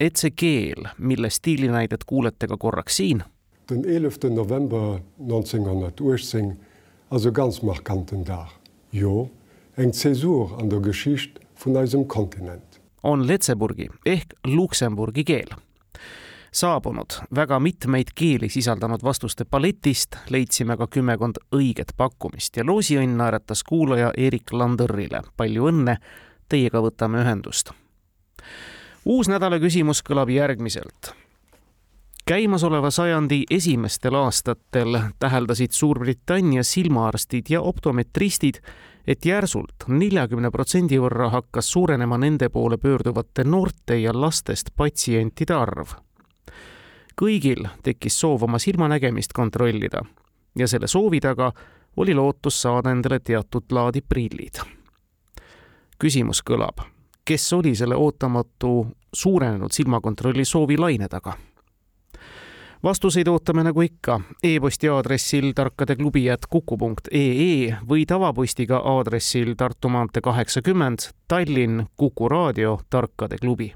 et 0.00 0.16
see 0.16 0.30
keel, 0.30 0.88
mille 0.98 1.30
stiilinäidet 1.30 2.04
kuulete 2.04 2.46
ka 2.46 2.56
korraks 2.56 2.96
siin 2.96 3.24
den 3.68 3.84
11. 3.84 4.30
November 4.30 5.00
1918 5.18 6.56
also 7.10 7.32
ganz 7.32 7.62
markanten 7.62 8.24
Dach. 8.24 8.52
Jo 8.92 9.30
eng 9.76 9.92
Zäsur 9.92 10.58
an 10.60 10.70
der 10.70 10.80
Geschicht 10.80 11.38
vun 11.64 11.76
eisem 11.76 12.08
Kontinent. 12.08 12.80
on 13.02 13.26
Letseburgi 13.26 13.88
ehk 14.06 14.34
Luksemburgi 14.46 15.24
keel. 15.24 15.48
saabunud 16.52 17.12
väga 17.34 17.60
mitmeid 17.60 18.06
keeli 18.14 18.48
sisaldanud 18.48 19.02
vastuste 19.02 19.44
paletist 19.44 20.16
leidsime 20.30 20.76
ka 20.76 20.86
kümmekond 20.86 21.36
õiget 21.52 21.92
pakkumist 21.96 22.56
ja 22.56 22.64
loosiõnn 22.64 23.16
naeratas 23.16 23.62
kuulaja 23.62 24.12
Erik 24.16 24.52
Landõrile. 24.52 25.22
palju 25.36 25.68
õnne, 25.68 25.96
teiega 26.48 26.80
võtame 26.80 27.22
ühendust 27.22 27.72
uus 29.08 29.28
nädala 29.28 29.58
küsimus 29.62 30.02
kõlab 30.04 30.30
järgmiselt. 30.32 31.14
Käimasoleva 32.28 32.90
sajandi 32.90 33.44
esimestel 33.50 34.14
aastatel 34.14 34.98
täheldasid 35.18 35.70
Suurbritannia 35.70 36.62
silmaarstid 36.62 37.42
ja 37.48 37.60
optometristid, 37.60 38.54
et 39.06 39.24
järsult 39.24 39.86
neljakümne 39.88 40.50
protsendi 40.50 40.98
võrra 41.00 41.30
hakkas 41.32 41.72
suurenema 41.72 42.18
nende 42.18 42.50
poole 42.52 42.76
pöörduvate 42.76 43.44
noorte 43.44 43.96
ja 43.98 44.12
lastest 44.12 44.68
patsientide 44.76 45.54
arv. 45.54 45.96
kõigil 47.22 47.64
tekkis 47.82 48.20
soov 48.20 48.42
oma 48.42 48.58
silmanägemist 48.58 49.32
kontrollida 49.32 50.04
ja 50.58 50.68
selle 50.68 50.86
soovi 50.86 51.20
taga 51.20 51.52
oli 51.96 52.14
lootus 52.14 52.62
saada 52.62 52.90
endale 52.90 53.20
teatud 53.20 53.72
laadi 53.72 54.00
prillid. 54.00 54.60
küsimus 55.98 56.42
kõlab, 56.44 56.84
kes 57.24 57.52
oli 57.52 57.74
selle 57.74 57.96
ootamatu 57.96 58.86
suurenenud 59.12 59.72
silmakontrolli 59.72 60.44
soovi 60.44 60.76
laine 60.76 61.08
taga? 61.08 61.47
Vastuseid 62.82 63.28
ootame 63.28 63.62
nagu 63.62 63.80
ikka 63.80 64.20
e-posti 64.42 64.88
aadressil 64.88 65.52
tarkadeklubi.kuku.ee 65.54 67.76
või 67.88 68.06
tavapostiga 68.06 68.76
aadressil 68.84 69.54
Tartu 69.56 69.88
maantee 69.88 70.20
kaheksakümmend, 70.20 70.98
Tallinn, 71.28 71.86
Kuku 71.96 72.28
raadio, 72.28 72.80
Tarkade 72.90 73.36
klubi. 73.40 73.74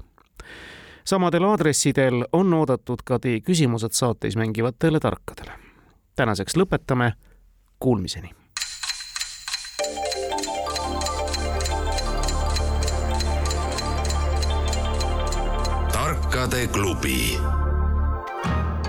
samadel 1.05 1.43
aadressidel 1.43 2.25
on 2.33 2.53
oodatud 2.53 2.99
ka 3.05 3.19
teie 3.19 3.41
küsimused 3.41 3.91
saates 3.91 4.35
mängivatele 4.35 4.99
tarkadele. 4.99 5.51
tänaseks 6.15 6.57
lõpetame, 6.57 7.11
kuulmiseni 7.79 8.29
tarkade 15.91 16.67
klubi 16.67 17.37